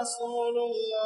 رسول 0.00 0.56
الله 0.58 0.99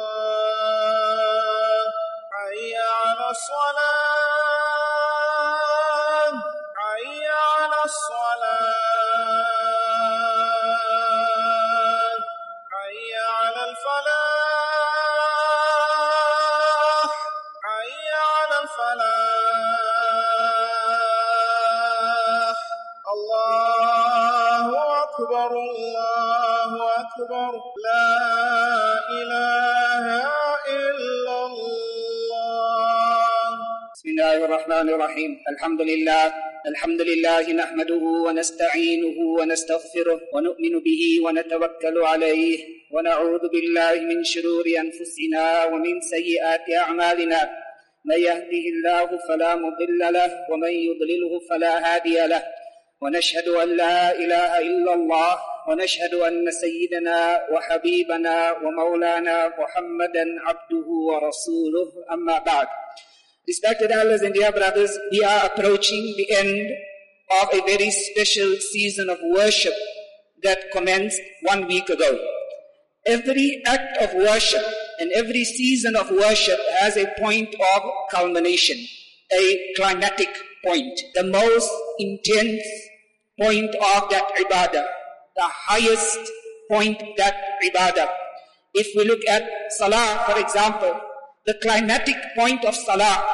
الرحمن 34.66 34.94
الرحيم. 34.94 35.32
الحمد 35.48 35.80
لله. 35.80 36.34
الحمد 36.66 37.00
لله 37.00 37.52
نحمده 37.52 38.04
ونستعينه 38.26 39.18
ونستغفره 39.38 40.20
ونؤمن 40.34 40.74
به 40.78 41.02
ونتوكل 41.24 41.96
عليه. 41.98 42.58
ونعوذ 42.90 43.48
بالله 43.48 43.94
من 44.10 44.24
شرور 44.24 44.66
أنفسنا 44.66 45.64
ومن 45.64 46.00
سيئات 46.00 46.66
أعمالنا. 46.82 47.40
من 48.04 48.18
يهده 48.18 48.64
الله 48.74 49.08
فلا 49.28 49.54
مضل 49.54 50.00
له 50.18 50.30
ومن 50.50 50.72
يضلله 50.88 51.32
فلا 51.50 51.72
هادي 51.86 52.26
له. 52.26 52.42
ونشهد 53.02 53.48
أن 53.48 53.68
لا 53.76 54.18
إله 54.18 54.58
إلا 54.58 54.94
الله. 54.94 55.32
ونشهد 55.68 56.14
أن 56.14 56.50
سيدنا 56.50 57.46
وحبيبنا 57.52 58.36
ومولانا 58.62 59.36
محمدا 59.58 60.24
عبده 60.46 60.88
ورسوله. 61.08 61.88
أما 62.12 62.38
بعد. 62.38 62.66
Respected 63.48 63.92
elders 63.92 64.22
and 64.22 64.34
dear 64.34 64.50
brothers, 64.50 64.98
we 65.12 65.22
are 65.22 65.46
approaching 65.46 66.14
the 66.16 66.34
end 66.36 66.68
of 67.42 67.48
a 67.52 67.60
very 67.64 67.92
special 67.92 68.56
season 68.72 69.08
of 69.08 69.18
worship 69.22 69.72
that 70.42 70.72
commenced 70.72 71.20
one 71.42 71.68
week 71.68 71.88
ago. 71.88 72.18
Every 73.06 73.62
act 73.64 73.98
of 73.98 74.14
worship 74.14 74.62
and 74.98 75.12
every 75.12 75.44
season 75.44 75.94
of 75.94 76.10
worship 76.10 76.58
has 76.80 76.96
a 76.96 77.06
point 77.20 77.54
of 77.54 77.82
culmination, 78.10 78.84
a 79.32 79.72
climatic 79.76 80.28
point, 80.64 80.98
the 81.14 81.22
most 81.22 81.70
intense 82.00 82.64
point 83.40 83.72
of 83.76 84.10
that 84.10 84.28
ibadah, 84.40 84.88
the 85.36 85.48
highest 85.68 86.18
point 86.68 87.00
that 87.16 87.36
ibadah. 87.62 88.08
If 88.74 88.88
we 88.96 89.04
look 89.04 89.20
at 89.28 89.48
salah, 89.70 90.24
for 90.26 90.36
example, 90.40 91.00
the 91.46 91.54
climatic 91.62 92.16
point 92.36 92.64
of 92.64 92.74
salah, 92.74 93.24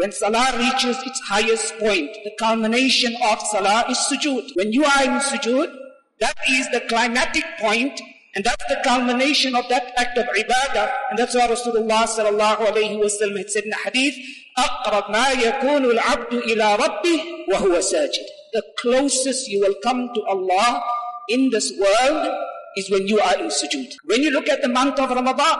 when 0.00 0.12
salah 0.12 0.52
reaches 0.58 0.96
its 1.04 1.20
highest 1.20 1.78
point, 1.78 2.10
the 2.24 2.32
culmination 2.38 3.16
of 3.30 3.40
salah 3.40 3.84
is 3.88 3.98
sujood. 3.98 4.50
When 4.54 4.72
you 4.72 4.84
are 4.84 5.04
in 5.04 5.18
sujood, 5.20 5.74
that 6.20 6.36
is 6.48 6.68
the 6.70 6.80
climatic 6.88 7.44
point 7.58 8.00
and 8.36 8.44
that's 8.44 8.64
the 8.68 8.78
culmination 8.84 9.56
of 9.56 9.66
that 9.70 9.94
act 9.96 10.18
of 10.18 10.26
ibadah. 10.26 10.92
And 11.08 11.18
that's 11.18 11.34
why 11.34 11.48
Rasulullah 11.48 12.04
sallallahu 12.04 12.68
alayhi 12.68 12.98
wa 13.00 13.08
sallam 13.08 13.38
had 13.38 13.50
said 13.50 13.64
in 13.64 13.70
the 13.70 13.80
hadith, 13.82 14.14
أَقْرَبْ 14.58 15.10
مَا 15.10 15.32
يَكُونُ 15.32 15.96
الْعَبْدُ 15.96 16.42
إِلَىٰ 16.44 16.76
رَبِّهِ 16.76 17.48
وَهُوَ 17.48 17.80
سَاجِدٌ 17.80 18.26
The 18.52 18.62
closest 18.78 19.48
you 19.48 19.60
will 19.60 19.74
come 19.82 20.10
to 20.14 20.22
Allah 20.24 20.82
in 21.30 21.48
this 21.48 21.72
world 21.80 22.30
is 22.76 22.90
when 22.90 23.08
you 23.08 23.18
are 23.20 23.36
in 23.36 23.46
sujood. 23.46 23.90
When 24.04 24.22
you 24.22 24.30
look 24.30 24.50
at 24.50 24.60
the 24.60 24.68
month 24.68 25.00
of 25.00 25.08
Ramadan, 25.08 25.58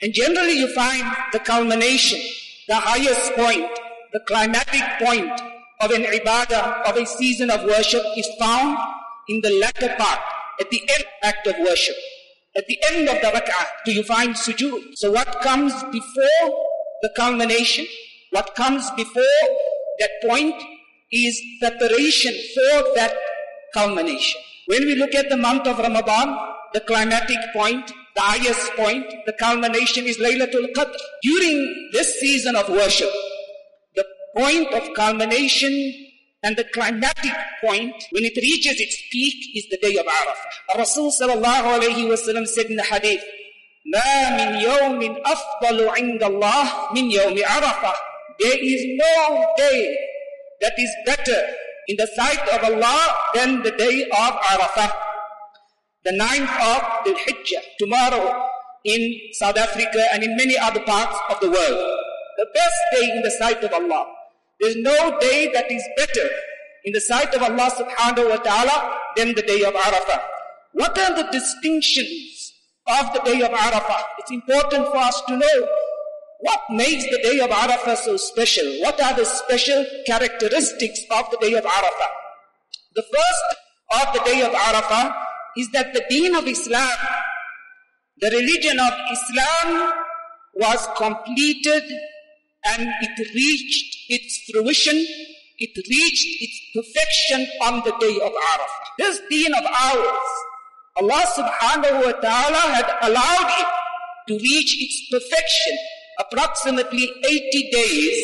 and 0.00 0.14
generally 0.14 0.60
you 0.60 0.72
find 0.72 1.04
the 1.32 1.40
culmination, 1.40 2.20
the 2.67 2.75
highest 2.75 3.33
point, 3.33 3.69
the 4.13 4.19
climatic 4.27 4.83
point 4.99 5.31
of 5.81 5.91
an 5.91 6.03
ibadah, 6.03 6.89
of 6.89 6.97
a 6.97 7.05
season 7.05 7.49
of 7.49 7.63
worship 7.63 8.03
is 8.17 8.27
found 8.39 8.77
in 9.27 9.41
the 9.41 9.51
latter 9.59 9.93
part, 9.97 10.19
at 10.59 10.69
the 10.69 10.81
end 10.81 11.05
act 11.23 11.47
of 11.47 11.55
worship. 11.59 11.95
At 12.55 12.67
the 12.67 12.79
end 12.91 13.09
of 13.09 13.21
the 13.21 13.27
rak'ah, 13.27 13.65
do 13.85 13.91
you 13.91 14.03
find 14.03 14.33
sujood? 14.33 14.95
So 14.95 15.11
what 15.11 15.41
comes 15.41 15.73
before 15.91 16.47
the 17.01 17.11
culmination, 17.15 17.85
what 18.31 18.55
comes 18.55 18.89
before 18.91 19.41
that 19.99 20.11
point 20.23 20.55
is 21.11 21.41
preparation 21.59 22.33
for 22.55 22.95
that 22.95 23.13
culmination. 23.73 24.41
When 24.67 24.85
we 24.85 24.95
look 24.95 25.13
at 25.13 25.29
the 25.29 25.37
month 25.37 25.67
of 25.67 25.77
Ramadan, 25.77 26.37
the 26.73 26.79
climatic 26.79 27.39
point, 27.53 27.91
the 28.14 28.20
highest 28.20 28.72
point, 28.76 29.06
the 29.26 29.32
culmination 29.38 30.06
is 30.06 30.18
Laylatul 30.18 30.72
Qadr. 30.72 30.96
During 31.22 31.90
this 31.92 32.18
season 32.20 32.56
of 32.56 32.68
worship, 32.68 33.10
the 33.94 34.04
point 34.36 34.72
of 34.72 34.94
culmination 34.94 35.94
and 36.42 36.56
the 36.56 36.64
climatic 36.64 37.32
point, 37.62 37.94
when 38.10 38.24
it 38.24 38.36
reaches 38.36 38.80
its 38.80 38.96
peak, 39.10 39.56
is 39.56 39.68
the 39.70 39.78
day 39.78 39.96
of 39.98 40.06
Arafah. 40.06 40.78
Rasul 40.78 41.10
sallallahu 41.10 41.78
alayhi 41.78 42.08
wa 42.08 42.16
sallam 42.16 42.46
said 42.46 42.66
in 42.66 42.76
the 42.76 42.82
hadith, 42.82 43.22
ما 43.86 44.36
من 44.36 44.60
يوم 44.60 45.22
أفضل 45.24 45.88
عند 45.88 46.22
الله 46.22 46.92
من 46.94 47.10
يوم 47.10 47.38
عرفة. 47.44 47.94
There 48.38 48.58
is 48.64 48.82
no 48.96 49.44
day 49.56 49.98
that 50.60 50.72
is 50.78 50.90
better 51.06 51.40
in 51.88 51.96
the 51.96 52.06
sight 52.14 52.40
of 52.48 52.64
Allah 52.64 53.16
than 53.34 53.62
the 53.62 53.72
day 53.72 54.04
of 54.04 54.32
Arafah. 54.52 55.03
The 56.05 56.11
ninth 56.11 56.49
of 56.49 56.81
Dhul 57.03 57.17
Hijjah, 57.17 57.61
tomorrow 57.79 58.47
in 58.83 59.19
South 59.33 59.57
Africa 59.57 60.05
and 60.13 60.23
in 60.23 60.37
many 60.37 60.55
other 60.55 60.81
parts 60.81 61.17
of 61.31 61.39
the 61.39 61.49
world. 61.49 61.99
The 62.37 62.47
best 62.53 62.77
day 62.93 63.09
in 63.09 63.21
the 63.23 63.31
sight 63.31 63.63
of 63.63 63.73
Allah. 63.73 64.05
There's 64.59 64.75
no 64.75 65.19
day 65.19 65.49
that 65.53 65.71
is 65.71 65.83
better 65.97 66.29
in 66.83 66.93
the 66.93 67.01
sight 67.01 67.33
of 67.33 67.41
Allah 67.41 67.71
subhanahu 67.73 68.29
wa 68.29 68.37
ta'ala 68.37 68.97
than 69.17 69.33
the 69.33 69.41
day 69.41 69.63
of 69.63 69.73
Arafah. 69.73 70.21
What 70.73 70.95
are 70.99 71.15
the 71.15 71.27
distinctions 71.31 72.53
of 72.87 73.11
the 73.13 73.21
day 73.21 73.41
of 73.41 73.49
Arafah? 73.49 74.01
It's 74.19 74.31
important 74.31 74.85
for 74.87 74.97
us 74.97 75.21
to 75.27 75.37
know 75.37 75.67
what 76.41 76.59
makes 76.69 77.05
the 77.05 77.19
day 77.23 77.39
of 77.39 77.49
Arafah 77.49 77.97
so 77.97 78.15
special. 78.17 78.65
What 78.81 79.01
are 79.01 79.15
the 79.15 79.25
special 79.25 79.83
characteristics 80.05 80.99
of 81.09 81.31
the 81.31 81.37
day 81.41 81.53
of 81.53 81.63
Arafah? 81.63 82.11
The 82.93 83.01
first 83.01 83.47
of 84.01 84.13
the 84.13 84.19
day 84.29 84.41
of 84.43 84.51
Arafah 84.51 85.25
is 85.57 85.69
that 85.71 85.93
the 85.93 86.03
deen 86.09 86.35
of 86.35 86.47
Islam, 86.47 86.97
the 88.19 88.29
religion 88.29 88.79
of 88.79 88.93
Islam 89.11 89.93
was 90.55 90.87
completed 90.97 91.83
and 92.65 92.87
it 93.01 93.17
reached 93.33 93.97
its 94.09 94.49
fruition, 94.49 94.95
it 95.57 95.75
reached 95.89 96.27
its 96.41 96.57
perfection 96.73 97.47
on 97.63 97.81
the 97.85 97.91
day 97.99 98.15
of 98.23 98.31
Arafah. 98.31 98.85
This 98.97 99.21
deen 99.29 99.53
of 99.53 99.65
ours, 99.65 100.29
Allah 100.97 101.23
subhanahu 101.35 102.05
wa 102.05 102.11
ta'ala 102.23 102.63
had 102.73 102.89
allowed 103.03 103.51
it 103.59 103.67
to 104.27 104.33
reach 104.39 104.71
its 104.79 105.09
perfection 105.11 105.77
approximately 106.19 107.11
80 107.23 107.69
days 107.71 108.17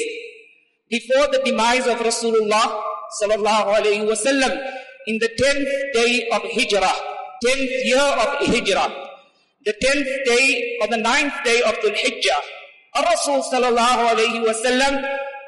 before 0.90 1.28
the 1.32 1.42
demise 1.44 1.88
of 1.88 2.00
Rasulullah 2.00 2.82
sallallahu 3.22 3.76
alayhi 3.76 4.08
wasallam 4.08 4.52
in 5.08 5.18
the 5.20 5.30
10th 5.30 5.94
day 5.94 6.28
of 6.32 6.42
Hijrah, 6.56 7.11
10th 7.44 7.86
year 7.86 7.98
of 7.98 8.30
Hijrah, 8.48 8.90
the 9.66 9.74
10th 9.74 10.26
day 10.26 10.78
or 10.82 10.88
the 10.88 10.98
9th 10.98 11.44
day 11.44 11.62
of 11.64 11.74
Dhul 11.82 11.96
Hijjah. 11.96 12.42
Rasul 12.96 13.42
sallallahu 13.42 14.14
alayhi 14.14 14.46
wasallam 14.46 15.02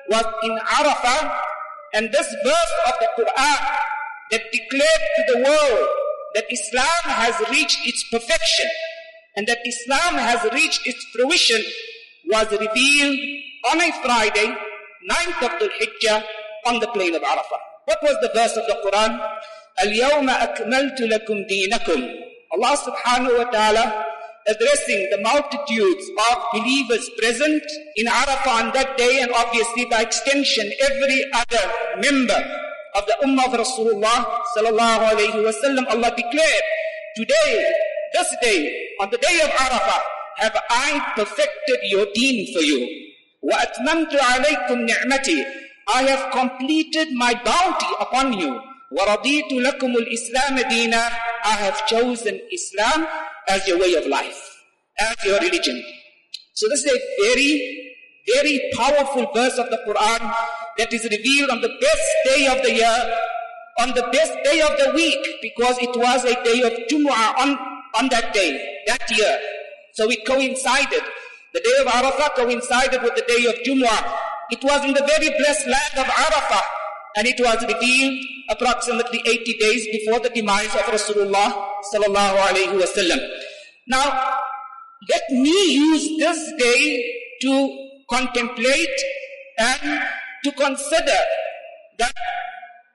was 0.10 0.26
in 0.44 0.58
Arafah 0.58 1.38
and 1.94 2.12
this 2.12 2.28
verse 2.44 2.74
of 2.88 2.94
the 3.00 3.10
Quran 3.18 3.78
that 4.32 4.42
declared 4.52 5.04
to 5.18 5.34
the 5.34 5.40
world 5.44 5.88
that 6.36 6.46
Islam 6.50 7.04
has 7.06 7.36
reached 7.52 7.86
its 7.86 8.04
perfection 8.10 8.66
and 9.36 9.48
that 9.48 9.60
Islam 9.66 10.16
has 10.16 10.42
reached 10.54 10.82
its 10.88 11.04
fruition 11.14 11.62
was 12.32 12.50
revealed 12.52 13.20
on 13.70 13.82
a 13.82 13.92
Friday, 14.02 14.56
9th 15.10 15.42
of 15.46 15.52
Dhul 15.60 15.70
Hijjah, 15.80 16.24
on 16.66 16.80
the 16.80 16.88
plain 16.88 17.14
of 17.14 17.22
Arafah. 17.22 17.62
What 17.86 18.00
was 18.02 18.18
the 18.22 18.32
verse 18.34 18.56
of 18.56 18.66
the 18.68 18.78
Quran? 18.86 19.20
اليوم 19.83 20.31
أكملت 20.31 21.01
لكم 21.01 21.47
دينكم. 21.47 22.01
Allah 22.49 22.75
subhanahu 22.81 23.39
wa 23.39 23.49
ta'ala 23.53 23.85
addressing 24.49 25.13
the 25.13 25.21
multitudes 25.21 26.05
of 26.33 26.37
believers 26.57 27.05
present 27.21 27.63
in 27.97 28.07
Arafah 28.09 28.65
on 28.65 28.67
that 28.73 28.97
day 28.97 29.21
and 29.21 29.31
obviously 29.33 29.85
by 29.85 30.01
extension 30.01 30.65
every 30.89 31.21
other 31.37 31.65
member 32.01 32.41
of 32.97 33.05
the 33.05 33.17
Ummah 33.29 33.53
of 33.53 33.61
Rasulullah 33.61 34.41
sallallahu 34.57 35.13
alayhi 35.13 35.45
wasallam, 35.45 35.85
Allah 35.93 36.11
declared, 36.17 36.67
today, 37.17 37.53
this 38.15 38.31
day, 38.41 38.61
on 39.01 39.11
the 39.11 39.19
day 39.19 39.37
of 39.45 39.51
Arafah, 39.51 40.01
have 40.39 40.57
I 40.71 41.13
perfected 41.15 41.79
your 41.93 42.07
deen 42.15 42.53
for 42.55 42.61
you. 42.65 42.81
وَأَتْمَمْتُ 43.45 44.13
عَلَيْكُمْ 44.17 44.89
نِعْمَتِي 44.89 45.45
I 45.95 46.03
have 46.03 46.33
completed 46.33 47.13
my 47.13 47.35
bounty 47.45 47.87
upon 48.01 48.33
you. 48.33 48.61
وَرَضِيتُ 48.93 49.53
لَكُمُ 49.53 49.97
الْإِسْلَامَ 49.97 50.59
دِينًا 50.59 51.11
I 51.45 51.53
have 51.53 51.87
chosen 51.87 52.41
Islam 52.51 53.07
as 53.49 53.67
your 53.69 53.79
way 53.79 53.95
of 53.95 54.07
life, 54.07 54.41
as 54.99 55.17
your 55.25 55.39
religion. 55.41 55.83
So 56.55 56.69
this 56.69 56.85
is 56.85 56.93
a 56.93 56.99
very, 57.23 57.95
very 58.35 58.61
powerful 58.77 59.31
verse 59.35 59.59
of 59.59 59.71
the 59.71 59.79
Quran 59.87 60.35
that 60.79 60.93
is 60.93 61.05
revealed 61.05 61.51
on 61.51 61.61
the 61.61 61.69
best 61.81 62.09
day 62.25 62.47
of 62.47 62.63
the 62.63 62.73
year, 62.73 63.19
on 63.79 63.91
the 63.91 64.09
best 64.11 64.35
day 64.45 64.61
of 64.61 64.77
the 64.79 64.93
week, 64.95 65.25
because 65.43 65.79
it 65.79 65.95
was 65.97 66.25
a 66.25 66.35
day 66.43 66.63
of 66.63 66.73
Jumu'ah 66.91 67.39
on, 67.39 67.59
on 67.95 68.09
that 68.09 68.35
day, 68.35 68.83
that 68.87 69.11
year. 69.17 69.39
So 69.95 70.11
it 70.11 70.27
coincided. 70.27 71.03
The 71.55 71.61
day 71.61 71.77
of 71.81 71.87
Arafah 71.87 72.35
coincided 72.35 73.03
with 73.03 73.15
the 73.15 73.23
day 73.23 73.47
of 73.47 73.55
Jumu'ah. 73.65 74.17
It 74.51 74.63
was 74.65 74.85
in 74.85 74.95
the 74.95 75.05
very 75.07 75.31
blessed 75.39 75.67
land 75.67 75.95
of 75.97 76.07
Arafah, 76.07 76.63
and 77.16 77.28
it 77.28 77.40
was 77.40 77.62
revealed 77.62 78.26
approximately 78.50 79.22
80 79.26 79.54
days 79.60 79.88
before 79.92 80.20
the 80.20 80.30
demise 80.30 80.74
of 80.76 80.82
Rasulullah 80.90 81.50
sallallahu 81.94 82.38
alaihi 82.50 82.80
wasallam. 82.80 83.20
Now, 83.88 84.38
let 85.10 85.24
me 85.30 85.74
use 85.74 86.18
this 86.18 86.54
day 86.58 87.04
to 87.42 87.90
contemplate 88.10 89.00
and 89.60 90.02
to 90.44 90.52
consider 90.54 91.20
that 92.00 92.14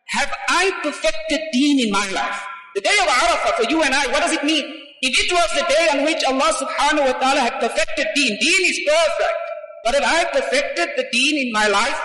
have 0.08 0.32
I 0.48 0.72
perfected 0.82 1.40
deen 1.52 1.86
in 1.86 1.90
my 1.92 2.08
life? 2.10 2.40
The 2.74 2.80
day 2.80 2.96
of 3.02 3.08
Arafah 3.08 3.54
for 3.56 3.70
you 3.70 3.82
and 3.82 3.94
I, 3.94 4.06
what 4.08 4.20
does 4.20 4.32
it 4.32 4.44
mean? 4.44 4.64
If 5.00 5.14
it 5.14 5.32
was 5.32 5.50
the 5.54 5.66
day 5.68 5.88
on 5.92 6.04
which 6.04 6.24
Allah 6.24 6.50
subhanahu 6.56 7.12
wa 7.12 7.18
ta'ala 7.20 7.40
had 7.40 7.60
perfected 7.60 8.08
deen, 8.14 8.38
deen 8.40 8.62
is 8.66 8.80
perfect. 8.88 9.38
But 9.84 9.94
have 9.94 10.04
I 10.04 10.24
perfected 10.32 10.88
the 10.96 11.06
deen 11.12 11.46
in 11.46 11.52
my 11.52 11.68
life? 11.68 12.00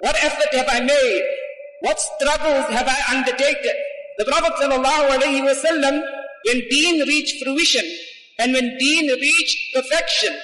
What 0.00 0.16
effort 0.22 0.54
have 0.54 0.68
I 0.70 0.80
made? 0.80 1.24
What 1.80 2.00
struggles 2.00 2.66
have 2.74 2.88
I 2.88 3.16
undertaken? 3.16 3.72
The 4.18 4.24
Prophet 4.24 4.52
ﷺ, 4.60 6.02
when 6.44 6.68
deen 6.70 7.06
reached 7.06 7.42
fruition 7.44 7.84
and 8.38 8.52
when 8.52 8.76
deen 8.78 9.06
reached 9.20 9.74
perfection, 9.74 10.36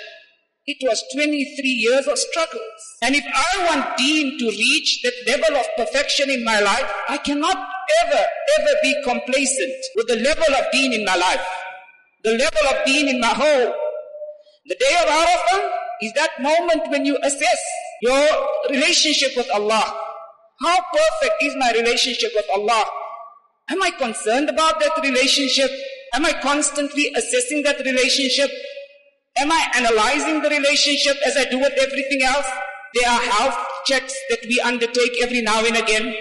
it 0.66 0.78
was 0.82 1.02
23 1.12 1.68
years 1.68 2.06
of 2.06 2.18
struggles. 2.18 2.80
And 3.02 3.14
if 3.14 3.24
I 3.24 3.66
want 3.66 3.98
deen 3.98 4.38
to 4.38 4.46
reach 4.46 5.02
that 5.02 5.12
level 5.26 5.56
of 5.56 5.66
perfection 5.76 6.30
in 6.30 6.44
my 6.44 6.60
life, 6.60 6.90
I 7.08 7.18
cannot 7.18 7.56
ever, 8.04 8.24
ever 8.58 8.72
be 8.82 9.02
complacent 9.04 9.74
with 9.96 10.06
the 10.06 10.16
level 10.16 10.54
of 10.54 10.64
deen 10.72 10.92
in 10.92 11.04
my 11.04 11.16
life, 11.16 11.44
the 12.22 12.32
level 12.32 12.68
of 12.70 12.86
deen 12.86 13.08
in 13.08 13.20
my 13.20 13.28
home. 13.28 13.72
The 14.66 14.76
day 14.76 14.96
of 15.02 15.08
Arafah 15.08 15.70
is 16.00 16.12
that 16.14 16.40
moment 16.40 16.90
when 16.90 17.04
you 17.04 17.18
assess 17.22 17.62
your 18.00 18.26
relationship 18.70 19.36
with 19.36 19.50
Allah. 19.52 20.03
How 20.64 20.80
perfect 20.80 21.42
is 21.42 21.54
my 21.58 21.72
relationship 21.72 22.32
with 22.34 22.46
Allah? 22.54 22.84
Am 23.68 23.82
I 23.82 23.90
concerned 23.90 24.48
about 24.48 24.80
that 24.80 24.96
relationship? 25.02 25.70
Am 26.14 26.24
I 26.24 26.32
constantly 26.40 27.12
assessing 27.14 27.64
that 27.64 27.80
relationship? 27.84 28.50
Am 29.36 29.52
I 29.52 29.62
analyzing 29.76 30.40
the 30.40 30.48
relationship 30.48 31.16
as 31.26 31.36
I 31.36 31.44
do 31.50 31.58
with 31.58 31.74
everything 31.78 32.22
else? 32.22 32.48
There 32.94 33.10
are 33.10 33.20
health 33.20 33.58
checks 33.84 34.14
that 34.30 34.38
we 34.48 34.58
undertake 34.60 35.20
every 35.22 35.42
now 35.42 35.62
and 35.66 35.76
again, 35.76 36.14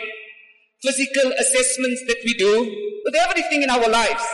physical 0.81 1.31
assessments 1.39 2.03
that 2.07 2.19
we 2.25 2.33
do 2.33 2.99
with 3.05 3.15
everything 3.15 3.63
in 3.63 3.69
our 3.69 3.87
lives. 3.87 4.25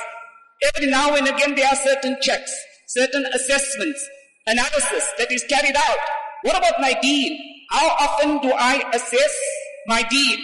Every 0.73 0.89
now 0.89 1.13
and 1.13 1.27
again 1.27 1.53
there 1.53 1.67
are 1.67 1.75
certain 1.75 2.17
checks, 2.19 2.51
certain 2.87 3.27
assessments, 3.27 4.03
analysis 4.47 5.05
that 5.19 5.31
is 5.31 5.43
carried 5.43 5.75
out. 5.77 6.01
What 6.41 6.57
about 6.57 6.81
my 6.81 6.97
deen? 6.99 7.37
How 7.69 7.89
often 7.89 8.39
do 8.39 8.51
I 8.57 8.81
assess 8.91 9.37
my 9.87 10.03
deen? 10.03 10.39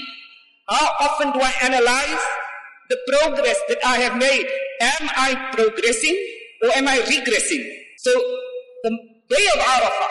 How 0.68 0.90
often 1.00 1.32
do 1.32 1.40
I 1.42 1.54
analyze 1.64 2.24
the 2.90 2.98
progress 3.08 3.60
that 3.70 3.80
I 3.86 3.98
have 3.98 4.18
made? 4.18 4.48
Am 4.82 5.10
I 5.16 5.52
progressing 5.54 6.18
or 6.64 6.70
am 6.76 6.88
I 6.88 7.00
regressing? 7.00 7.64
So 7.98 8.12
the 8.84 8.98
day 9.30 9.46
of 9.56 9.60
Arafah 9.62 10.10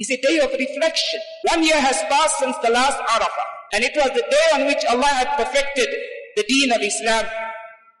is 0.00 0.10
a 0.10 0.20
day 0.20 0.38
of 0.40 0.52
reflection. 0.52 1.20
One 1.44 1.62
year 1.62 1.80
has 1.80 2.02
passed 2.10 2.38
since 2.38 2.56
the 2.58 2.70
last 2.70 2.98
Arafah 2.98 3.48
and 3.72 3.84
it 3.84 3.92
was 3.96 4.10
the 4.14 4.26
day 4.30 4.60
on 4.60 4.66
which 4.66 4.84
Allah 4.88 5.06
had 5.06 5.28
perfected 5.36 5.88
the 6.36 6.44
deen 6.48 6.72
of 6.72 6.80
Islam. 6.82 7.26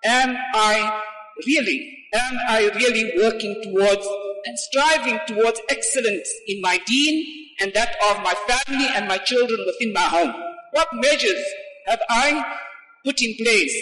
Am 0.04 0.36
I 0.54 1.00
really, 1.46 1.98
am 2.14 2.36
I 2.48 2.70
really 2.76 3.12
working 3.16 3.60
towards 3.62 4.06
and 4.46 4.58
striving 4.58 5.18
towards 5.26 5.60
excellence 5.70 6.28
in 6.46 6.60
my 6.60 6.78
deen 6.86 7.24
and 7.60 7.72
that 7.72 7.96
of 8.10 8.22
my 8.22 8.34
family 8.46 8.86
and 8.94 9.08
my 9.08 9.18
children 9.18 9.58
within 9.66 9.92
my 9.92 10.02
home? 10.02 10.34
What 10.74 10.88
measures 10.94 11.44
have 11.86 12.00
I 12.10 12.58
put 13.04 13.22
in 13.22 13.36
place? 13.36 13.74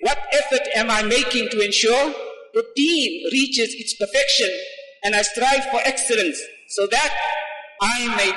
What 0.00 0.18
effort 0.32 0.66
am 0.76 0.90
I 0.90 1.02
making 1.02 1.50
to 1.50 1.60
ensure 1.60 2.14
the 2.54 2.64
deen 2.74 3.28
reaches 3.30 3.74
its 3.74 3.92
perfection 3.92 4.48
and 5.04 5.14
I 5.14 5.20
strive 5.20 5.64
for 5.70 5.80
excellence 5.84 6.40
so 6.68 6.86
that 6.86 7.14
I 7.82 8.16
may 8.16 8.32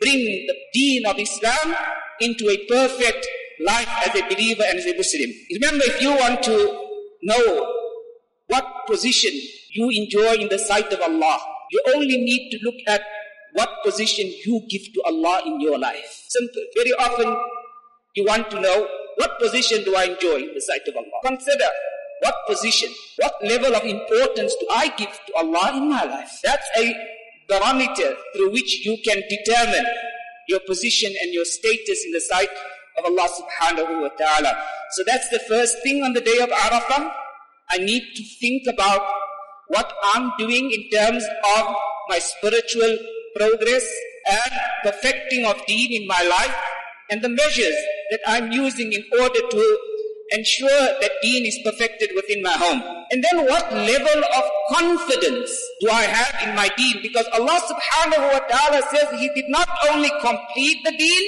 bring 0.00 0.46
the 0.48 0.54
deen 0.72 1.04
of 1.04 1.18
Islam 1.18 1.76
into 2.20 2.48
a 2.48 2.56
perfect 2.68 3.26
life 3.66 3.88
as 4.06 4.18
a 4.18 4.26
believer 4.28 4.64
and 4.66 4.78
as 4.78 4.86
a 4.86 4.96
Muslim. 4.96 5.30
Remember, 5.52 5.84
if 5.84 6.00
you 6.00 6.16
want 6.16 6.42
to 6.44 6.56
know 7.22 7.74
what 8.46 8.64
position 8.86 9.32
you 9.72 9.90
enjoy 9.90 10.40
in 10.40 10.48
the 10.48 10.58
sight 10.58 10.90
of 10.90 11.02
Allah, 11.02 11.38
you 11.70 11.82
only 11.94 12.16
need 12.16 12.50
to 12.52 12.58
look 12.62 12.76
at 12.86 13.02
what 13.56 13.70
position 13.82 14.26
you 14.44 14.60
give 14.68 14.84
to 14.92 15.02
Allah 15.06 15.40
in 15.46 15.60
your 15.60 15.78
life. 15.78 16.24
Simple. 16.28 16.62
Very 16.76 16.92
often 16.92 17.36
you 18.14 18.24
want 18.24 18.50
to 18.50 18.60
know 18.60 18.86
what 19.16 19.38
position 19.40 19.82
do 19.82 19.96
I 19.96 20.04
enjoy 20.04 20.36
in 20.36 20.54
the 20.54 20.60
sight 20.60 20.86
of 20.86 20.94
Allah. 20.96 21.20
Consider 21.24 21.68
what 22.20 22.34
position, 22.46 22.90
what 23.16 23.32
level 23.42 23.74
of 23.74 23.84
importance 23.84 24.54
do 24.60 24.66
I 24.70 24.88
give 24.96 25.08
to 25.26 25.34
Allah 25.36 25.72
in 25.74 25.88
my 25.88 26.04
life. 26.04 26.38
That's 26.44 26.68
a 26.78 26.94
barometer 27.48 28.14
through 28.34 28.52
which 28.52 28.84
you 28.84 28.98
can 29.02 29.22
determine 29.28 29.86
your 30.48 30.60
position 30.60 31.12
and 31.22 31.32
your 31.32 31.46
status 31.46 32.04
in 32.04 32.12
the 32.12 32.20
sight 32.20 32.50
of 32.98 33.06
Allah 33.06 33.28
subhanahu 33.40 34.02
wa 34.02 34.08
ta'ala. 34.18 34.52
So 34.92 35.02
that's 35.06 35.28
the 35.30 35.40
first 35.48 35.82
thing 35.82 36.02
on 36.02 36.12
the 36.12 36.20
day 36.20 36.38
of 36.42 36.50
Arafah. 36.50 37.10
I 37.70 37.78
need 37.78 38.04
to 38.16 38.22
think 38.38 38.64
about 38.68 39.00
what 39.68 39.92
I'm 40.14 40.32
doing 40.38 40.70
in 40.70 40.90
terms 40.90 41.24
of 41.56 41.74
my 42.08 42.18
spiritual 42.18 42.98
progress 43.36 43.86
and 44.28 44.52
perfecting 44.82 45.46
of 45.46 45.64
deen 45.66 46.02
in 46.02 46.06
my 46.08 46.22
life 46.22 46.56
and 47.10 47.22
the 47.22 47.28
measures 47.28 47.76
that 48.10 48.20
I'm 48.26 48.50
using 48.50 48.92
in 48.92 49.04
order 49.20 49.40
to 49.40 49.78
ensure 50.30 50.68
that 51.00 51.12
deen 51.22 51.46
is 51.46 51.58
perfected 51.64 52.10
within 52.16 52.42
my 52.42 52.52
home. 52.52 52.82
And 53.12 53.22
then 53.22 53.46
what 53.46 53.72
level 53.72 54.22
of 54.36 54.44
confidence 54.74 55.50
do 55.80 55.90
I 55.90 56.02
have 56.02 56.48
in 56.48 56.56
my 56.56 56.68
deen? 56.76 57.00
Because 57.02 57.26
Allah 57.32 57.60
subhanahu 57.62 58.32
wa 58.32 58.40
ta'ala 58.50 58.82
says 58.90 59.06
He 59.20 59.30
did 59.34 59.46
not 59.48 59.68
only 59.90 60.10
complete 60.20 60.82
the 60.84 60.96
deen, 60.96 61.24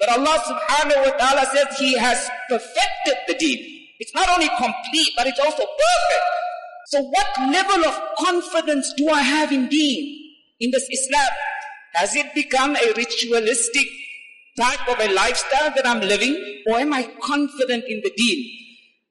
but 0.00 0.08
Allah 0.08 0.40
subhanahu 0.48 1.04
wa 1.04 1.12
ta'ala 1.18 1.44
says 1.52 1.78
He 1.78 1.98
has 1.98 2.28
perfected 2.48 3.16
the 3.28 3.34
deen. 3.34 3.60
It's 4.00 4.14
not 4.14 4.28
only 4.30 4.48
complete, 4.56 5.12
but 5.16 5.26
it's 5.26 5.38
also 5.38 5.62
perfect. 5.62 6.26
So 6.86 7.02
what 7.02 7.28
level 7.52 7.84
of 7.86 8.00
confidence 8.18 8.92
do 8.96 9.10
I 9.10 9.20
have 9.20 9.52
in 9.52 9.68
deen? 9.68 10.21
In 10.60 10.70
this 10.70 10.88
Islam? 10.90 11.28
Has 11.94 12.16
it 12.16 12.34
become 12.34 12.76
a 12.76 12.92
ritualistic 12.96 13.86
type 14.58 14.88
of 14.88 14.98
a 15.00 15.12
lifestyle 15.12 15.72
that 15.74 15.86
I'm 15.86 16.00
living? 16.00 16.62
Or 16.66 16.78
am 16.78 16.92
I 16.92 17.08
confident 17.22 17.84
in 17.88 18.00
the 18.02 18.12
deen? 18.16 18.58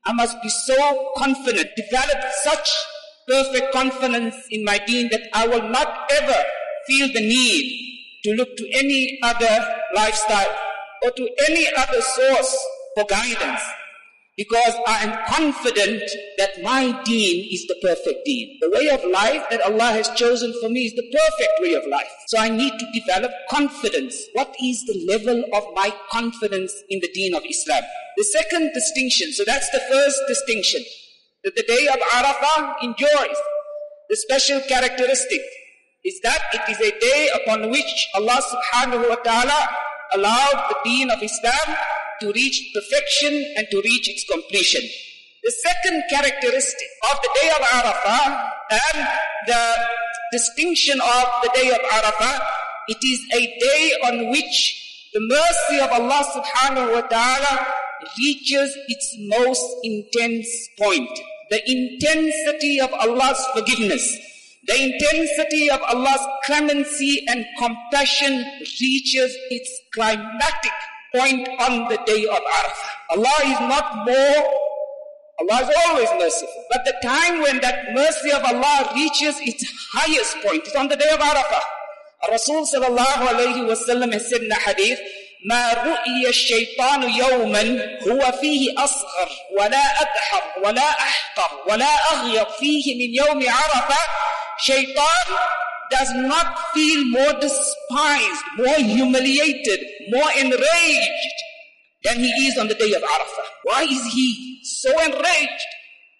I 0.06 0.14
must 0.14 0.42
be 0.42 0.50
so 0.50 1.12
confident, 1.16 1.70
develop 1.76 2.18
such 2.44 2.70
perfect 3.28 3.72
confidence 3.72 4.36
in 4.50 4.66
my 4.66 4.80
deen 4.88 5.10
that 5.12 5.30
I 5.34 5.48
will 5.48 5.70
not 5.70 6.12
ever 6.12 6.44
feel 6.88 7.08
the 7.14 7.22
need 7.22 8.22
to 8.24 8.34
look 8.34 8.56
to 8.58 8.70
any 8.74 9.20
other 9.24 9.66
lifestyle 9.96 10.56
or 11.04 11.12
to 11.12 11.30
any 11.50 11.68
other 11.78 12.02
source 12.02 12.66
for 12.96 13.06
guidance. 13.06 13.62
Because 14.42 14.74
I 14.88 15.04
am 15.06 15.14
confident 15.30 16.02
that 16.40 16.64
my 16.64 17.00
deen 17.04 17.48
is 17.54 17.68
the 17.68 17.78
perfect 17.80 18.26
deen. 18.26 18.58
The 18.60 18.72
way 18.72 18.90
of 18.90 19.06
life 19.06 19.46
that 19.52 19.62
Allah 19.62 19.92
has 19.94 20.10
chosen 20.18 20.52
for 20.60 20.68
me 20.68 20.86
is 20.90 20.94
the 20.94 21.06
perfect 21.14 21.56
way 21.60 21.76
of 21.76 21.86
life. 21.86 22.10
So 22.26 22.40
I 22.40 22.50
need 22.50 22.74
to 22.80 23.00
develop 23.00 23.30
confidence. 23.52 24.18
What 24.34 24.56
is 24.60 24.84
the 24.86 24.98
level 25.08 25.46
of 25.54 25.64
my 25.76 25.94
confidence 26.10 26.74
in 26.90 27.02
the 27.02 27.12
deen 27.14 27.36
of 27.36 27.44
Islam? 27.48 27.84
The 28.18 28.24
second 28.24 28.72
distinction, 28.74 29.32
so 29.32 29.44
that's 29.46 29.70
the 29.70 29.82
first 29.92 30.18
distinction, 30.28 30.82
that 31.44 31.56
the 31.56 31.68
day 31.76 31.86
of 31.94 32.00
Arafah 32.18 32.82
enjoys 32.82 33.38
the 34.10 34.16
special 34.16 34.60
characteristic 34.62 35.42
is 36.04 36.20
that 36.24 36.42
it 36.52 36.66
is 36.68 36.80
a 36.82 37.00
day 37.00 37.30
upon 37.36 37.70
which 37.70 38.08
Allah 38.16 38.42
subhanahu 38.42 39.08
wa 39.08 39.22
ta'ala 39.22 39.70
allowed 40.14 40.66
the 40.70 40.78
deen 40.84 41.12
of 41.12 41.22
Islam 41.22 41.78
to 42.22 42.32
reach 42.32 42.72
perfection 42.74 43.54
and 43.58 43.68
to 43.70 43.82
reach 43.84 44.10
its 44.10 44.24
completion. 44.26 44.82
The 45.44 45.52
second 45.52 46.04
characteristic 46.10 46.88
of 47.12 47.18
the 47.22 47.30
day 47.42 47.50
of 47.50 47.62
Arafah 47.62 48.52
and 48.72 49.08
the 49.48 49.76
distinction 50.32 51.02
of 51.02 51.26
the 51.44 51.52
day 51.54 51.70
of 51.70 51.82
Arafah, 51.82 52.40
it 52.88 53.02
is 53.04 53.20
a 53.34 53.42
day 53.60 53.94
on 54.06 54.32
which 54.32 55.10
the 55.14 55.20
mercy 55.20 55.84
of 55.84 55.92
Allah 55.92 56.24
subhanahu 56.32 56.94
wa 56.94 57.02
ta'ala 57.02 57.68
reaches 58.18 58.78
its 58.88 59.16
most 59.20 59.66
intense 59.84 60.48
point. 60.78 61.12
The 61.50 61.60
intensity 61.70 62.80
of 62.80 62.94
Allah's 62.94 63.44
forgiveness 63.54 64.32
the 64.68 64.80
intensity 64.80 65.72
of 65.72 65.82
Allah's 65.82 66.22
clemency 66.46 67.26
and 67.28 67.46
compassion 67.58 68.46
reaches 68.80 69.36
its 69.50 69.82
climatic 69.92 70.72
point 71.14 71.48
on 71.60 71.88
the 71.90 71.98
day 72.06 72.26
of 72.26 72.40
Arafah. 72.40 72.92
Allah 73.12 73.38
is 73.46 73.60
not 73.60 74.06
more, 74.06 74.44
Allah 75.40 75.62
is 75.64 75.76
always 75.88 76.10
merciful. 76.18 76.64
But 76.72 76.86
the 76.86 76.96
time 77.04 77.42
when 77.42 77.60
that 77.62 77.94
mercy 77.94 78.32
of 78.32 78.44
Allah 78.44 78.92
reaches 78.96 79.40
its 79.42 79.64
highest 79.94 80.38
point 80.46 80.68
is 80.68 80.76
on 80.76 80.88
the 80.88 80.96
day 80.96 81.10
of 81.10 81.20
Arafah. 81.20 81.64
Rasul 82.30 82.66
sallallahu 82.66 83.28
alayhi 83.34 83.68
wa 83.68 83.74
sallam 83.74 84.14
has 84.14 84.30
said 84.30 84.42
in 84.42 84.52
a 84.52 84.56
hadith, 84.56 85.00
ما 85.46 85.74
رؤي 85.74 86.30
الشيطان 86.30 87.04
يوما 87.04 87.98
هو 88.08 88.32
فيه 88.32 88.74
أصغر 88.78 89.30
ولا 89.58 90.02
أدحر 90.02 90.44
ولا 90.64 90.90
أحقر 90.90 91.64
ولا 91.72 91.96
أغير 92.14 92.46
فيه 92.46 92.96
من 92.96 93.14
يوم 93.16 93.50
عرفة 93.50 93.98
Shaitan 94.62 95.28
does 95.91 96.11
not 96.15 96.59
feel 96.75 97.05
more 97.07 97.33
despised, 97.41 98.45
more 98.59 98.77
humiliated, 98.77 99.81
more 100.11 100.31
enraged 100.39 101.37
than 102.05 102.19
he 102.19 102.31
is 102.49 102.59
on 102.59 102.69
the 102.69 102.75
day 102.75 102.93
of 102.95 103.03
Arafah. 103.03 103.49
Why 103.65 103.83
is 103.83 104.05
he 104.13 104.61
so 104.65 104.91
enraged? 105.03 105.67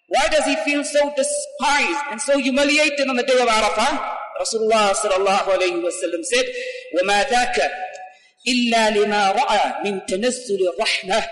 Why 0.09 0.27
does 0.31 0.45
he 0.45 0.55
feel 0.63 0.83
so 0.83 1.11
despised 1.15 2.03
and 2.11 2.21
so 2.21 2.37
humiliated 2.37 3.09
on 3.09 3.17
the 3.17 3.23
day 3.23 3.39
of 3.41 3.47
Arafah? 3.47 4.15
Rasulullah 4.39 4.93
sallallahu 4.93 5.47
alayhi 5.55 5.83
wa 5.83 5.91
sallam 5.91 6.23
said, 6.23 6.45
وَمَا 6.95 7.25
ذَاكَ 7.27 7.59
إِلَّا 8.47 8.95
لِمَا 8.95 9.35
رَأَى 9.35 9.83
مِن 9.83 10.07
تَنَزُّلِ 10.07 10.59
الرَّحْمَةِ 10.71 11.25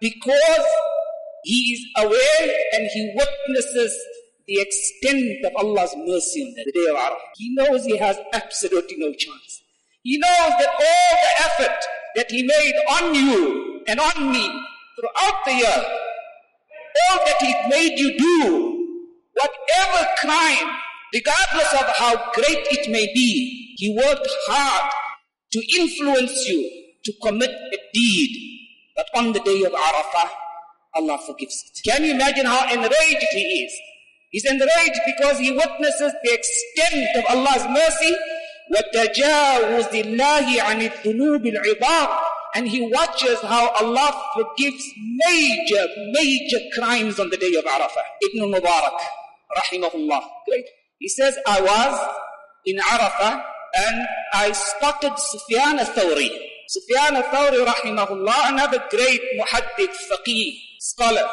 Because 0.00 0.66
he 1.42 1.72
is 1.74 1.86
aware 1.96 2.54
and 2.72 2.88
he 2.92 3.12
witnesses 3.16 3.96
the 4.47 4.61
extent 4.61 5.45
of 5.45 5.51
Allah's 5.57 5.95
mercy 5.97 6.43
on 6.43 6.53
that 6.55 6.71
day 6.73 6.85
of 6.89 6.95
Arafah. 6.95 7.33
He 7.37 7.55
knows 7.55 7.85
he 7.85 7.97
has 7.97 8.17
absolutely 8.33 8.97
no 8.97 9.11
chance. 9.13 9.63
He 10.03 10.17
knows 10.17 10.53
that 10.59 10.69
all 10.69 11.17
the 11.25 11.43
effort 11.45 11.79
that 12.15 12.31
he 12.31 12.43
made 12.43 12.75
on 12.91 13.15
you 13.15 13.81
and 13.87 13.99
on 13.99 14.31
me 14.31 14.47
throughout 14.95 15.45
the 15.45 15.53
year, 15.53 15.85
all 17.09 17.25
that 17.25 17.37
he 17.41 17.53
made 17.69 17.99
you 17.99 18.17
do, 18.17 19.01
whatever 19.33 20.07
crime, 20.19 20.69
regardless 21.13 21.73
of 21.73 21.87
how 21.97 22.31
great 22.33 22.67
it 22.71 22.89
may 22.91 23.07
be, 23.13 23.73
he 23.77 23.95
worked 23.95 24.29
hard 24.47 24.91
to 25.51 25.79
influence 25.79 26.47
you 26.47 26.69
to 27.03 27.13
commit 27.23 27.49
a 27.49 27.77
deed. 27.93 28.61
But 28.95 29.07
on 29.15 29.33
the 29.33 29.39
day 29.39 29.63
of 29.63 29.73
Arafah, 29.73 30.29
Allah 30.93 31.19
forgives 31.25 31.63
it. 31.65 31.89
Can 31.89 32.03
you 32.03 32.13
imagine 32.13 32.45
how 32.45 32.71
enraged 32.71 33.25
he 33.33 33.65
is? 33.65 33.73
He's 34.34 34.44
enraged 34.44 35.00
because 35.06 35.38
he 35.38 35.50
witnesses 35.50 36.12
the 36.22 36.32
extent 36.32 37.16
of 37.16 37.24
Allah's 37.36 37.66
mercy. 37.68 38.16
وَتَجَاوُزِ 38.70 39.90
اللَّهِ 39.90 40.58
عَنِ 40.58 40.88
الذُّنُوبِ 40.88 41.42
الْعِبَارِ 41.42 42.18
And 42.54 42.68
he 42.68 42.88
watches 42.88 43.40
how 43.40 43.70
Allah 43.70 44.14
forgives 44.34 44.84
major, 45.26 45.84
major 46.12 46.58
crimes 46.74 47.18
on 47.18 47.30
the 47.30 47.36
day 47.36 47.54
of 47.58 47.64
Arafah. 47.64 48.06
Ibn 48.22 48.52
Mubarak, 48.54 48.98
rahimahullah. 49.58 50.22
Great. 50.48 50.66
He 50.98 51.08
says, 51.08 51.36
I 51.46 51.60
was 51.60 52.08
in 52.66 52.76
Arafah 52.76 53.42
and 53.74 54.06
I 54.32 54.52
spotted 54.52 55.18
Sufyan 55.18 55.80
al-Thawri. 55.80 56.30
Sufyan 56.68 57.16
al-Thawri, 57.16 57.66
rahimahullah, 57.66 58.52
another 58.52 58.84
great 58.90 59.22
muhaddith, 59.36 59.96
faqih, 60.08 60.54
scholar 60.78 61.28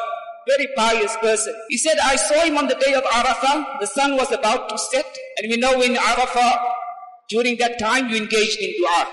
very 0.48 0.68
pious 0.74 1.14
person. 1.18 1.54
He 1.68 1.76
said, 1.76 1.96
I 2.02 2.16
saw 2.16 2.42
him 2.42 2.56
on 2.56 2.68
the 2.68 2.74
day 2.76 2.94
of 2.94 3.04
Arafah. 3.04 3.80
The 3.80 3.86
sun 3.86 4.16
was 4.16 4.32
about 4.32 4.68
to 4.70 4.78
set. 4.78 5.06
And 5.36 5.50
we 5.50 5.58
know 5.58 5.80
in 5.82 5.94
Arafah, 5.94 6.58
during 7.28 7.58
that 7.58 7.78
time, 7.78 8.08
you 8.08 8.16
engaged 8.16 8.58
in 8.58 8.72
dua. 8.78 9.06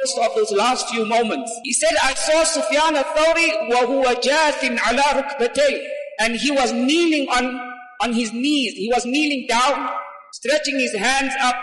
Just 0.00 0.16
of 0.18 0.34
those 0.34 0.52
last 0.52 0.88
few 0.88 1.04
moments. 1.04 1.52
He 1.64 1.72
said, 1.72 1.90
I 2.02 2.14
saw 2.14 2.44
Sufyan 2.44 2.96
al-Thawri 2.96 3.68
wa 3.68 4.14
jathin 4.14 4.78
ala 4.88 5.02
rukbatay. 5.02 5.84
And 6.20 6.36
he 6.36 6.50
was 6.50 6.72
kneeling 6.72 7.28
on, 7.28 7.60
on 8.00 8.12
his 8.12 8.32
knees. 8.32 8.74
He 8.74 8.90
was 8.94 9.04
kneeling 9.04 9.46
down, 9.48 9.90
stretching 10.32 10.78
his 10.78 10.94
hands 10.94 11.34
up, 11.42 11.56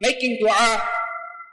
making 0.00 0.38
dua. 0.40 0.82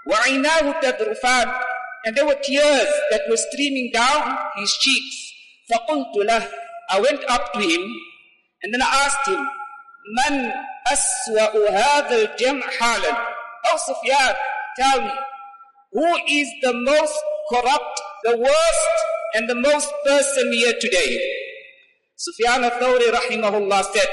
وَعِنَاهُ 0.09 0.81
تَذْرُفَانِ 0.81 1.59
And 2.05 2.15
there 2.17 2.25
were 2.25 2.35
tears 2.43 2.89
that 3.11 3.21
were 3.29 3.37
streaming 3.37 3.91
down 3.93 4.37
his 4.57 4.73
cheeks. 4.73 5.33
فقلت 5.70 6.16
له 6.16 6.42
I 6.90 7.00
went 7.00 7.22
up 7.28 7.52
to 7.52 7.60
him 7.60 7.82
and 8.62 8.72
then 8.72 8.82
I 8.82 8.90
asked 9.06 9.28
him 9.28 9.42
من 10.18 10.52
أسوأ 10.92 11.68
هذا 11.70 12.14
الجمع 12.16 12.66
حالا 12.80 13.12
Oh 13.70 13.76
Sufyan, 13.76 14.34
tell 14.78 15.00
me 15.02 15.10
who 15.92 16.08
is 16.28 16.48
the 16.62 16.72
most 16.72 17.18
corrupt, 17.50 18.00
the 18.24 18.36
worst 18.36 18.96
and 19.34 19.48
the 19.48 19.54
most 19.54 19.92
person 20.06 20.52
here 20.52 20.74
today? 20.80 21.10
Sufyan 22.16 22.64
al-Thawri 22.64 23.12
rahimahullah 23.12 23.82
said 23.92 24.10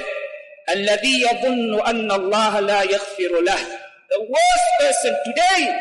الذي 0.69 1.21
يظن 1.21 1.88
أن 1.88 2.12
الله 2.12 2.59
لا 2.59 2.81
يغفر 2.83 3.41
له 3.41 3.62
The 4.09 4.21
worst 4.21 4.67
person 4.79 5.13
today 5.25 5.79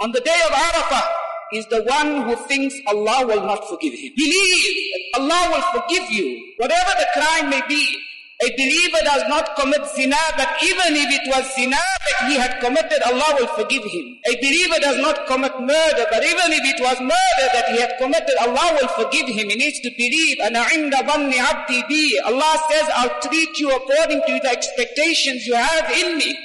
on 0.00 0.12
the 0.12 0.20
day 0.20 0.40
of 0.46 0.52
Arafah 0.52 1.06
is 1.52 1.66
the 1.66 1.82
one 1.84 2.22
who 2.28 2.36
thinks 2.46 2.74
Allah 2.86 3.26
will 3.26 3.44
not 3.44 3.68
forgive 3.68 3.94
him. 3.94 4.12
Believe 4.16 4.74
that 4.92 5.20
Allah 5.20 5.50
will 5.52 5.80
forgive 5.80 6.10
you, 6.10 6.54
whatever 6.58 6.92
the 6.98 7.06
crime 7.14 7.50
may 7.50 7.62
be. 7.68 8.04
A 8.40 8.54
believer 8.54 9.02
does 9.02 9.24
not 9.26 9.56
commit 9.56 9.82
zina, 9.96 10.14
but 10.36 10.46
even 10.62 10.94
if 10.94 11.10
it 11.10 11.26
was 11.26 11.52
zina 11.56 11.74
that 11.74 12.28
he 12.30 12.38
had 12.38 12.60
committed, 12.60 13.02
Allah 13.02 13.34
will 13.34 13.48
forgive 13.48 13.82
him. 13.82 14.16
A 14.30 14.36
believer 14.36 14.78
does 14.78 14.96
not 14.98 15.26
commit 15.26 15.58
murder, 15.58 16.06
but 16.06 16.22
even 16.22 16.54
if 16.54 16.62
it 16.62 16.78
was 16.80 17.00
murder 17.00 17.46
that 17.50 17.66
he 17.74 17.80
had 17.80 17.98
committed, 17.98 18.38
Allah 18.38 18.78
will 18.78 18.86
forgive 18.94 19.26
him. 19.26 19.50
He 19.50 19.56
needs 19.56 19.80
to 19.80 19.90
believe. 19.90 20.38
And 20.38 20.56
Allah 20.56 22.54
says, 22.70 22.86
I'll 22.94 23.18
treat 23.26 23.58
you 23.58 23.74
according 23.74 24.22
to 24.22 24.38
the 24.38 24.50
expectations 24.50 25.44
you 25.44 25.56
have 25.56 25.90
in 25.90 26.18
me. 26.18 26.38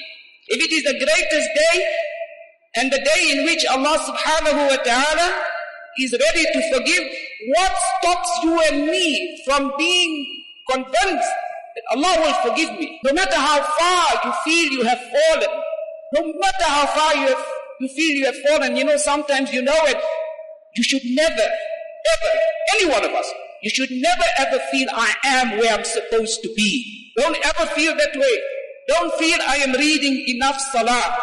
If 0.48 0.60
it 0.66 0.72
is 0.74 0.84
the 0.90 0.98
greatest 0.98 1.50
day, 1.54 1.78
and 2.76 2.92
the 2.92 2.98
day 2.98 3.32
in 3.32 3.46
which 3.46 3.66
Allah 3.70 3.98
subhanahu 4.02 4.70
wa 4.70 4.78
ta'ala 4.84 5.28
is 6.00 6.12
ready 6.12 6.44
to 6.54 6.60
forgive, 6.74 7.04
what 7.48 7.72
stops 8.00 8.30
you 8.44 8.60
and 8.72 8.88
me 8.88 9.42
from 9.46 9.72
being 9.78 10.44
convinced 10.72 11.32
that 11.76 11.86
Allah 11.92 12.16
will 12.18 12.50
forgive 12.50 12.72
me? 12.80 13.00
No 13.04 13.14
matter 13.14 13.36
how 13.36 13.62
far 13.62 14.08
you 14.26 14.32
feel 14.44 14.74
you 14.74 14.84
have 14.86 15.00
fallen, 15.00 15.54
no 16.14 16.34
matter 16.34 16.66
how 16.66 16.86
far 16.88 17.16
you, 17.16 17.28
have, 17.28 17.46
you 17.80 17.88
feel 17.90 18.16
you 18.18 18.26
have 18.26 18.38
fallen, 18.50 18.76
you 18.76 18.86
know, 18.86 18.98
sometimes 18.98 19.54
you 19.54 19.62
know 19.62 19.78
it, 19.86 19.98
you 20.76 20.84
should 20.84 21.04
never, 21.06 21.42
ever, 21.42 22.32
any 22.76 22.90
one 22.90 23.04
of 23.04 23.12
us, 23.12 23.32
you 23.62 23.70
should 23.70 23.92
never 23.92 24.24
ever 24.40 24.60
feel 24.72 24.88
I 24.94 25.14
am 25.26 25.60
where 25.60 25.74
I'm 25.74 25.86
supposed 25.86 26.42
to 26.42 26.54
be. 26.56 27.12
Don't 27.18 27.38
ever 27.46 27.70
feel 27.72 27.96
that 27.96 28.16
way. 28.16 28.42
Don't 28.88 29.14
feel 29.16 29.38
I 29.48 29.58
am 29.58 29.74
reading 29.74 30.26
enough 30.28 30.60
salah. 30.74 31.18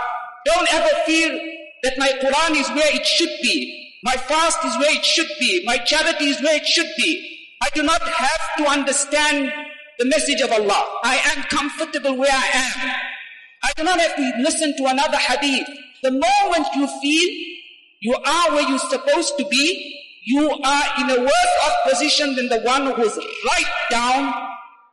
Don't 0.47 0.75
ever 0.75 0.95
feel 1.07 1.39
that 1.83 1.99
my 1.99 2.09
Quran 2.09 2.57
is 2.57 2.69
where 2.71 2.95
it 2.95 3.07
should 3.07 3.37
be. 3.43 3.93
My 4.03 4.15
fast 4.15 4.65
is 4.65 4.77
where 4.79 4.97
it 4.97 5.05
should 5.05 5.29
be. 5.39 5.63
My 5.65 5.77
charity 5.79 6.27
is 6.27 6.41
where 6.43 6.57
it 6.57 6.67
should 6.67 6.91
be. 6.97 7.39
I 7.63 7.69
do 7.75 7.83
not 7.83 8.03
have 8.03 8.57
to 8.59 8.67
understand 8.67 9.53
the 9.99 10.07
message 10.07 10.41
of 10.41 10.51
Allah. 10.51 11.01
I 11.05 11.17
am 11.37 11.43
comfortable 11.45 12.17
where 12.17 12.33
I 12.33 12.49
am. 12.55 12.95
I 13.63 13.73
do 13.77 13.85
not 13.85 14.01
have 14.01 14.17
to 14.17 14.33
listen 14.39 14.75
to 14.79 14.87
another 14.87 15.19
hadith. 15.19 15.69
The 16.03 16.13
moment 16.13 16.75
you 16.75 16.87
feel 17.03 17.57
you 18.01 18.15
are 18.15 18.53
where 18.53 18.67
you're 18.67 18.79
supposed 18.79 19.37
to 19.37 19.45
be, 19.47 19.97
you 20.25 20.49
are 20.51 20.85
in 21.01 21.11
a 21.11 21.21
worse 21.21 21.55
off 21.65 21.75
position 21.91 22.35
than 22.35 22.49
the 22.49 22.61
one 22.61 22.87
who 22.87 23.03
is 23.03 23.17
right 23.17 23.73
down 23.91 24.33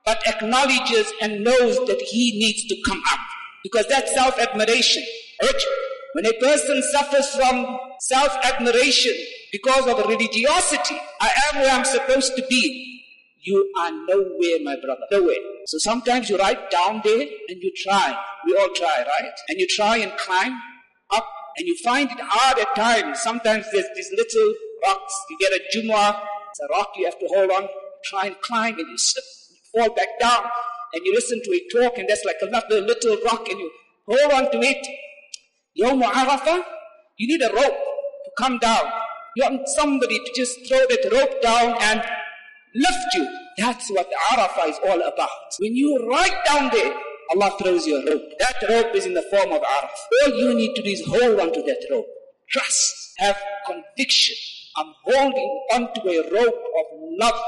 but 0.05 0.25
acknowledges 0.25 1.11
and 1.21 1.43
knows 1.43 1.77
that 1.85 2.01
he 2.01 2.37
needs 2.39 2.65
to 2.65 2.75
come 2.85 3.01
up. 3.11 3.19
Because 3.63 3.87
that's 3.87 4.13
self-admiration. 4.13 5.03
Right? 5.41 5.63
When 6.13 6.25
a 6.25 6.33
person 6.33 6.81
suffers 6.81 7.35
from 7.35 7.79
self-admiration 7.99 9.13
because 9.51 9.87
of 9.87 9.97
religiosity, 10.07 10.97
I 11.21 11.31
am 11.47 11.61
where 11.61 11.71
I'm 11.71 11.85
supposed 11.85 12.35
to 12.37 12.43
be. 12.49 13.03
You 13.41 13.71
are 13.79 13.91
nowhere, 13.91 14.59
my 14.63 14.75
brother. 14.83 15.05
Nowhere. 15.11 15.37
So 15.67 15.77
sometimes 15.77 16.29
you 16.29 16.37
write 16.37 16.71
down 16.71 17.01
there 17.03 17.21
and 17.21 17.61
you 17.61 17.71
try. 17.83 18.17
We 18.45 18.57
all 18.57 18.69
try, 18.75 19.05
right? 19.07 19.33
And 19.49 19.59
you 19.59 19.67
try 19.67 19.97
and 19.97 20.11
climb 20.17 20.53
up 21.11 21.27
and 21.57 21.67
you 21.67 21.77
find 21.83 22.09
it 22.11 22.17
hard 22.19 22.59
at 22.59 22.75
times. 22.75 23.19
Sometimes 23.21 23.65
there's 23.71 23.85
these 23.95 24.11
little 24.11 24.53
rocks. 24.85 25.13
You 25.29 25.37
get 25.39 25.51
a 25.53 25.61
jumwa, 25.73 26.19
it's 26.49 26.59
a 26.59 26.67
rock 26.71 26.91
you 26.95 27.05
have 27.05 27.19
to 27.19 27.27
hold 27.27 27.51
on, 27.51 27.63
You 27.63 27.69
try 28.03 28.25
and 28.27 28.41
climb 28.41 28.79
and 28.79 28.87
you 28.87 28.97
slip 28.97 29.23
you 29.51 29.81
fall 29.81 29.95
back 29.95 30.19
down 30.19 30.43
and 30.93 31.05
you 31.05 31.13
listen 31.13 31.41
to 31.43 31.51
a 31.51 31.61
talk 31.71 31.97
and 31.97 32.09
there's 32.09 32.23
like 32.25 32.37
another 32.41 32.81
little 32.81 33.17
rock 33.25 33.47
and 33.49 33.59
you 33.59 33.71
hold 34.07 34.31
on 34.31 34.51
to 34.51 34.59
it. 34.59 34.87
Yawm 35.79 36.01
Arafah, 36.01 36.63
you 37.17 37.27
need 37.27 37.41
a 37.41 37.53
rope 37.53 37.77
to 38.25 38.31
come 38.37 38.57
down. 38.59 38.83
You 39.35 39.43
want 39.43 39.67
somebody 39.69 40.17
to 40.19 40.31
just 40.35 40.67
throw 40.67 40.79
that 40.79 41.09
rope 41.11 41.41
down 41.41 41.77
and 41.79 42.01
lift 42.73 43.13
you. 43.13 43.27
That's 43.57 43.89
what 43.91 44.09
the 44.09 44.17
Arafah 44.31 44.69
is 44.69 44.79
all 44.87 45.01
about. 45.01 45.29
When 45.59 45.75
you 45.75 46.07
right 46.09 46.37
down 46.45 46.69
there, 46.71 46.93
Allah 47.31 47.51
throws 47.61 47.85
you 47.85 47.97
a 47.97 48.05
rope. 48.09 48.23
That 48.39 48.55
rope 48.69 48.95
is 48.95 49.05
in 49.05 49.13
the 49.13 49.25
form 49.29 49.51
of 49.51 49.61
Arafah. 49.61 50.25
All 50.25 50.33
you 50.33 50.53
need 50.55 50.73
to 50.75 50.81
do 50.81 50.89
is 50.89 51.03
hold 51.05 51.39
on 51.39 51.53
to 51.53 51.61
that 51.63 51.85
rope. 51.91 52.07
Trust. 52.49 53.13
Have 53.17 53.37
conviction. 53.65 54.35
I'm 54.77 54.93
holding 55.03 55.65
onto 55.73 56.07
a 56.07 56.21
rope 56.31 56.61
of 56.79 56.85
love, 57.19 57.39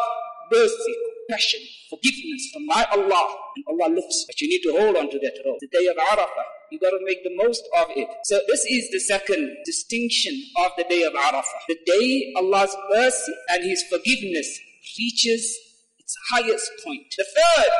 mercy, 0.52 0.96
compassion, 1.30 1.62
forgiveness 1.90 2.50
from 2.54 2.66
my 2.66 2.86
Allah. 2.92 3.36
And 3.56 3.66
Allah 3.70 3.94
lifts. 3.94 4.26
But 4.28 4.42
you 4.42 4.50
need 4.50 4.62
to 4.64 4.78
hold 4.78 4.98
on 4.98 5.10
to 5.10 5.20
that 5.20 5.38
rope. 5.46 5.58
The 5.60 5.68
day 5.68 5.88
of 5.88 5.98
Arafah. 5.98 6.59
You 6.72 6.80
got 6.80 6.92
to 6.92 7.00
make 7.04 7.24
the 7.24 7.36
most 7.36 7.64
of 7.78 7.88
it. 7.96 8.08
So 8.26 8.40
this 8.48 8.66
is 8.66 8.90
the 8.92 9.00
second 9.00 9.58
distinction 9.66 10.34
of 10.58 10.72
the 10.78 10.86
day 10.86 11.04
of 11.04 11.14
Arafah. 11.14 11.62
The 11.68 11.78
day 11.86 12.34
Allah's 12.38 12.76
mercy 12.92 13.34
and 13.50 13.64
His 13.64 13.84
forgiveness 13.90 14.60
reaches 14.98 15.58
its 15.98 16.16
highest 16.32 16.72
point. 16.86 17.14
The 17.18 17.26
third 17.26 17.72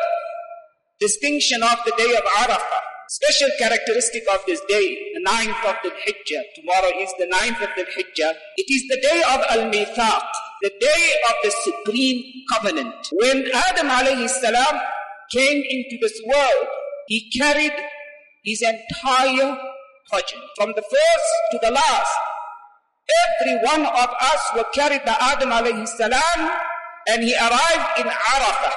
distinction 1.00 1.64
of 1.64 1.78
the 1.86 1.94
day 1.98 2.16
of 2.16 2.24
Arafah 2.44 2.90
special 3.10 3.50
characteristic 3.58 4.24
of 4.32 4.40
this 4.46 4.62
day, 4.70 5.12
the 5.16 5.22
ninth 5.22 5.58
of 5.66 5.76
Dhul 5.82 5.98
Hijjah. 6.06 6.44
Tomorrow 6.56 6.92
is 7.00 7.12
the 7.18 7.26
ninth 7.26 7.60
of 7.60 7.70
Dhul 7.70 7.90
Hijjah. 7.90 8.34
It 8.56 8.70
is 8.70 8.84
the 8.88 9.02
day 9.02 9.22
of 9.34 9.42
Al-Mithaq, 9.50 10.24
the 10.62 10.72
day 10.80 11.14
of 11.30 11.36
the 11.44 11.52
supreme 11.64 12.24
covenant. 12.54 13.08
When 13.14 13.50
Adam 13.52 13.88
alayhi 13.88 14.30
salam 14.30 14.80
came 15.32 15.64
into 15.68 15.98
this 16.00 16.22
world, 16.24 16.68
he 17.08 17.32
carried 17.32 17.74
his 18.44 18.62
entire 18.62 19.58
progeny, 20.10 20.44
from 20.56 20.70
the 20.76 20.82
first 20.82 21.30
to 21.52 21.60
the 21.62 21.72
last. 21.72 22.12
Every 23.42 23.58
one 23.66 23.86
of 23.86 24.10
us 24.22 24.42
were 24.56 24.66
carried 24.74 25.04
by 25.06 25.18
Adam 25.20 25.50
alayhi 25.50 25.88
salam, 25.88 26.52
and 27.08 27.24
he 27.24 27.34
arrived 27.36 28.00
in 28.00 28.06
Arafah. 28.06 28.74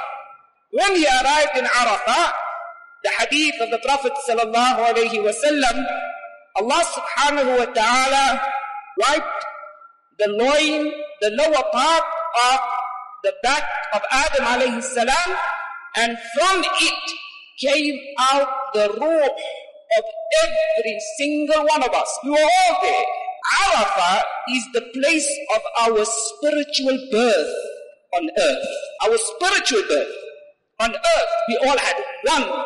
When 0.70 0.96
he 0.96 1.04
arrived 1.04 1.56
in 1.56 1.64
Arafah, 1.64 2.32
the 3.04 3.10
hadith 3.18 3.60
of 3.60 3.70
the 3.70 3.78
Prophet 3.84 4.12
sallallahu 4.28 4.88
alaihi 4.88 5.20
wasallam, 5.20 5.84
Allah 6.56 6.82
subhanahu 6.84 7.58
wa 7.58 7.64
ta'ala 7.72 8.40
wiped 8.98 9.44
the 10.18 10.28
loin, 10.28 10.92
the 11.20 11.30
lower 11.30 11.64
part 11.72 12.04
of 12.52 12.60
the 13.24 13.32
back 13.42 13.64
of 13.94 14.00
Adam 14.10 14.44
alayhi 14.46 14.82
salam, 14.82 15.36
and 15.96 16.16
from 16.38 16.64
it 16.80 17.12
came 17.60 17.98
out 18.18 18.48
the 18.74 18.88
ruh 19.00 19.26
of 19.98 20.04
every 20.44 20.98
single 21.18 21.64
one 21.66 21.82
of 21.82 21.92
us. 21.92 22.18
We 22.24 22.30
were 22.30 22.38
all 22.38 22.76
there. 22.82 23.04
Arafah 23.64 24.22
is 24.50 24.64
the 24.72 24.82
place 24.94 25.28
of 25.56 25.62
our 25.80 26.04
spiritual 26.04 26.98
birth 27.10 27.54
on 28.14 28.30
earth. 28.38 28.66
Our 29.04 29.18
spiritual 29.18 29.82
birth 29.88 30.14
on 30.80 30.90
earth. 30.94 31.32
We 31.48 31.56
all 31.66 31.78
had 31.78 31.96
one 32.22 32.64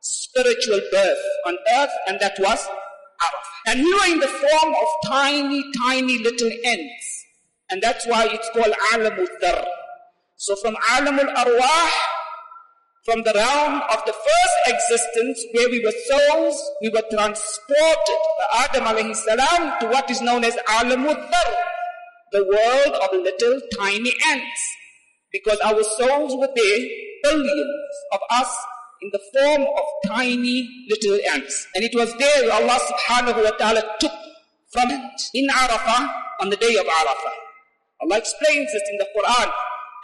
spiritual 0.00 0.80
birth 0.92 1.18
on 1.46 1.56
earth, 1.76 1.90
and 2.08 2.20
that 2.20 2.34
was 2.38 2.66
Arafah. 2.66 3.58
And 3.68 3.82
we 3.82 3.92
were 3.92 4.12
in 4.12 4.20
the 4.20 4.28
form 4.28 4.74
of 4.74 4.88
tiny, 5.10 5.64
tiny 5.78 6.18
little 6.18 6.50
ants. 6.64 7.24
And 7.70 7.82
that's 7.82 8.06
why 8.06 8.26
it's 8.30 8.48
called 8.50 8.74
Alamul 8.92 9.28
Dar. 9.40 9.64
So 10.36 10.56
from 10.56 10.76
Alamul 10.90 11.34
Arwah, 11.34 11.90
from 13.08 13.22
the 13.22 13.32
realm 13.34 13.80
of 13.88 14.04
the 14.04 14.12
first 14.12 14.58
existence 14.66 15.42
where 15.54 15.70
we 15.70 15.82
were 15.82 15.96
souls, 16.10 16.72
we 16.82 16.90
were 16.90 17.04
transported 17.10 18.20
by 18.36 18.68
Adam 18.68 18.84
alayhi 18.84 19.16
salam 19.16 19.80
to 19.80 19.86
what 19.88 20.10
is 20.10 20.20
known 20.20 20.44
as 20.44 20.54
Alamul 20.68 21.16
the 22.32 22.44
world 22.44 22.94
of 23.02 23.08
little 23.16 23.60
tiny 23.80 24.12
ants. 24.30 24.60
Because 25.32 25.58
our 25.60 25.82
souls 25.82 26.36
were 26.36 26.52
there, 26.54 26.80
billions 27.22 27.94
of 28.12 28.20
us 28.30 28.54
in 29.00 29.08
the 29.10 29.20
form 29.32 29.62
of 29.62 29.84
tiny 30.06 30.68
little 30.90 31.18
ants. 31.32 31.66
And 31.74 31.84
it 31.84 31.94
was 31.94 32.12
there 32.18 32.52
Allah 32.52 32.78
subhanahu 32.78 33.42
wa 33.42 33.56
ta'ala 33.56 33.82
took 34.00 34.12
from 34.70 34.90
it 34.90 35.20
in 35.32 35.48
Arafah 35.48 36.12
on 36.42 36.50
the 36.50 36.56
day 36.56 36.76
of 36.76 36.84
Arafah. 36.84 37.36
Allah 38.02 38.18
explains 38.18 38.70
this 38.70 38.82
in 38.92 38.98
the 38.98 39.08
Quran 39.16 39.50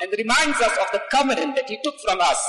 and 0.00 0.14
reminds 0.16 0.58
us 0.62 0.72
of 0.78 0.88
the 0.90 1.02
covenant 1.10 1.54
that 1.56 1.68
He 1.68 1.78
took 1.84 1.96
from 2.00 2.22
us. 2.22 2.40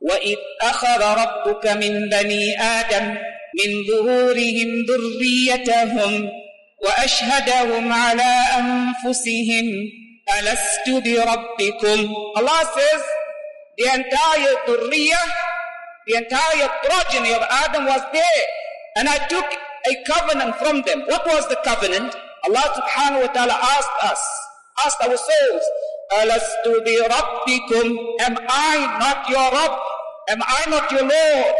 وَإِذْ 0.00 0.36
أَخَذَ 0.62 1.02
رَبُّكَ 1.22 1.66
مِنْ 1.66 2.08
بَنِي 2.08 2.60
آدَمَ 2.60 3.18
مِنْ 3.58 3.70
ظُهُورِهِمْ 3.88 4.70
ذُرِّيَّتَهُمْ 4.88 6.30
وَأَشْهَدَهُمْ 6.84 7.92
عَلَىٰ 7.92 8.34
أَنفُسِهِمْ 8.58 9.66
أَلَسْتُ 10.38 10.86
بِرَبِّكُمْ 10.88 11.98
Allah 12.36 12.60
says, 12.76 13.02
the 13.78 13.86
entire 13.94 14.54
Durriyah 14.66 15.48
the 16.08 16.16
entire 16.16 16.68
progeny 16.84 17.34
of 17.34 17.42
Adam 17.50 17.84
was 17.84 18.00
there. 18.12 18.44
And 18.96 19.08
I 19.08 19.18
took 19.28 19.44
a 19.44 19.94
covenant 20.08 20.56
from 20.56 20.80
them. 20.82 21.02
What 21.06 21.26
was 21.26 21.46
the 21.48 21.60
covenant? 21.62 22.16
Allah 22.48 22.64
subhanahu 22.80 23.28
wa 23.28 23.32
ta'ala 23.36 23.52
asked 23.52 23.98
us, 24.02 24.22
asked 24.86 25.00
our 25.04 25.16
souls, 25.16 25.64
bi 26.08 26.96
rabbikum, 27.12 27.86
am 28.24 28.38
I 28.48 28.96
not 28.98 29.28
your 29.28 29.52
Rabb? 29.52 29.76
Am 30.29 30.39
I 30.41 30.63
not 30.69 30.91
your 30.91 31.01
Lord? 31.01 31.55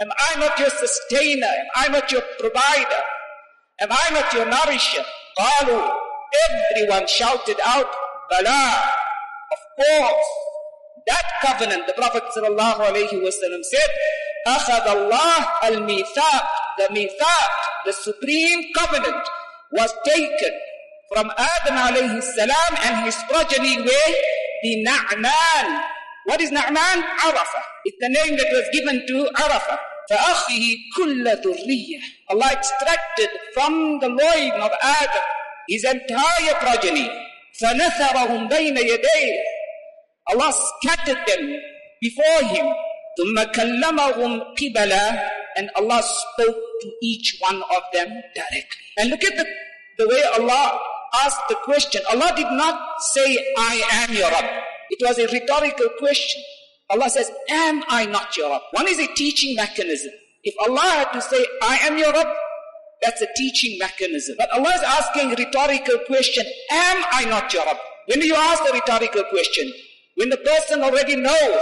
Am 0.00 0.10
I 0.18 0.40
not 0.40 0.58
your 0.58 0.70
sustainer? 0.70 1.46
Am 1.46 1.66
I 1.76 1.88
not 1.88 2.10
your 2.10 2.22
provider? 2.38 3.02
Am 3.80 3.88
I 3.90 4.08
not 4.12 4.32
your 4.32 4.46
nourisher? 4.46 5.04
Qalu, 5.38 5.90
everyone 6.50 7.06
shouted 7.06 7.56
out, 7.64 7.86
Bala, 8.30 8.90
of 9.52 9.58
course. 9.76 10.26
That 11.06 11.24
covenant, 11.42 11.86
the 11.86 11.94
Prophet 11.94 12.22
ﷺ 12.36 13.64
said, 13.64 13.90
أخذ 14.46 14.86
الله 14.86 15.46
الميثاق, 15.64 16.46
the 16.78 16.88
mithaq, 16.90 17.50
the 17.84 17.92
supreme 17.92 18.72
covenant 18.76 19.28
was 19.72 19.92
taken 20.04 20.52
from 21.12 21.30
Adam 21.36 21.76
alayhi 21.76 22.22
salam 22.22 22.72
and 22.84 23.04
his 23.04 23.16
progeny 23.28 23.76
where 23.82 24.14
the 24.62 24.84
Na'man. 24.86 25.82
What 26.26 26.40
is 26.40 26.50
Na'man? 26.50 27.02
Arafah. 27.26 27.64
It's 27.84 27.98
the 28.00 28.08
name 28.08 28.36
that 28.36 28.48
was 28.52 28.66
given 28.72 29.06
to 29.06 29.28
Arafah. 29.36 29.78
فأخذه 30.10 30.76
كل 30.96 31.24
ذرية. 31.24 32.00
Allah 32.30 32.50
extracted 32.52 33.30
from 33.54 33.98
the 34.00 34.08
loin 34.08 34.52
of 34.60 34.70
Adam 34.82 35.24
his 35.68 35.84
entire 35.84 36.54
progeny. 36.60 37.08
فنثرهم 37.60 38.48
بين 38.48 38.76
يديه 38.76 39.34
Allah 40.30 40.52
scattered 40.52 41.18
them 41.26 41.60
before 42.00 42.42
him. 42.48 42.66
ثم 43.18 43.42
كلمهم 43.52 44.40
قبلا 44.54 45.28
and 45.56 45.70
Allah 45.76 46.02
spoke 46.02 46.56
to 46.82 46.88
each 47.02 47.36
one 47.40 47.62
of 47.62 47.82
them 47.92 48.08
directly. 48.34 48.86
And 48.98 49.10
look 49.10 49.22
at 49.24 49.36
the, 49.36 49.46
the 49.98 50.08
way 50.08 50.22
Allah 50.38 50.80
asked 51.24 51.46
the 51.48 51.56
question. 51.56 52.00
Allah 52.10 52.32
did 52.34 52.50
not 52.52 52.80
say, 53.12 53.36
I 53.58 53.82
am 53.92 54.14
your 54.16 54.30
Rabb. 54.30 54.65
It 54.89 54.99
was 55.05 55.17
a 55.19 55.27
rhetorical 55.27 55.89
question. 55.99 56.41
Allah 56.89 57.09
says, 57.09 57.31
Am 57.49 57.83
I 57.89 58.05
not 58.05 58.35
your 58.37 58.49
Rabb? 58.49 58.61
One 58.71 58.87
is 58.87 58.99
a 58.99 59.07
teaching 59.13 59.55
mechanism. 59.55 60.11
If 60.43 60.55
Allah 60.67 60.81
had 60.81 61.11
to 61.11 61.21
say, 61.21 61.45
I 61.61 61.77
am 61.83 61.97
your 61.97 62.13
Rabb, 62.13 62.27
that's 63.01 63.21
a 63.21 63.27
teaching 63.35 63.77
mechanism. 63.79 64.35
But 64.37 64.51
Allah 64.51 64.69
is 64.75 64.81
asking 64.81 65.29
rhetorical 65.31 65.99
question, 66.07 66.45
Am 66.71 67.03
I 67.11 67.25
not 67.25 67.53
your 67.53 67.65
Rabb? 67.65 67.77
When 68.07 68.21
you 68.21 68.35
ask 68.35 68.63
the 68.63 68.73
rhetorical 68.73 69.23
question, 69.25 69.71
when 70.15 70.29
the 70.29 70.37
person 70.37 70.81
already 70.81 71.15
knows 71.15 71.61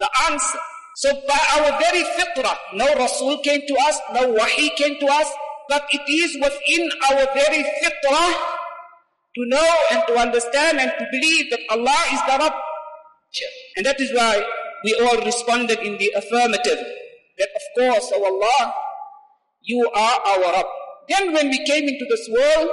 the 0.00 0.10
answer. 0.30 0.58
So 0.96 1.12
by 1.28 1.38
our 1.56 1.78
very 1.78 2.02
fitrah, 2.02 2.56
no 2.74 2.94
Rasul 2.96 3.38
came 3.38 3.62
to 3.66 3.74
us, 3.86 4.00
no 4.14 4.32
Wahi 4.32 4.70
came 4.76 4.98
to 4.98 5.06
us, 5.06 5.30
but 5.68 5.84
it 5.92 6.10
is 6.10 6.34
within 6.42 6.90
our 7.10 7.26
very 7.34 7.64
fitrah 7.82 8.34
to 9.34 9.46
know 9.46 9.74
and 9.92 10.02
to 10.08 10.18
understand 10.18 10.80
and 10.80 10.92
to 10.98 11.06
believe 11.10 11.50
that 11.50 11.60
Allah 11.70 12.00
is 12.12 12.20
the 12.26 12.36
Rabb. 12.38 12.52
And 13.76 13.86
that 13.86 14.00
is 14.00 14.12
why 14.12 14.42
we 14.84 14.94
all 15.02 15.20
responded 15.24 15.80
in 15.80 15.98
the 15.98 16.12
affirmative 16.16 16.78
that 17.38 17.48
of 17.54 17.62
course, 17.76 18.12
O 18.14 18.24
Allah, 18.24 18.74
you 19.62 19.88
are 19.94 20.20
our 20.26 20.52
Rabb. 20.52 20.66
Then 21.08 21.32
when 21.32 21.48
we 21.50 21.64
came 21.64 21.88
into 21.88 22.04
this 22.08 22.28
world, 22.28 22.70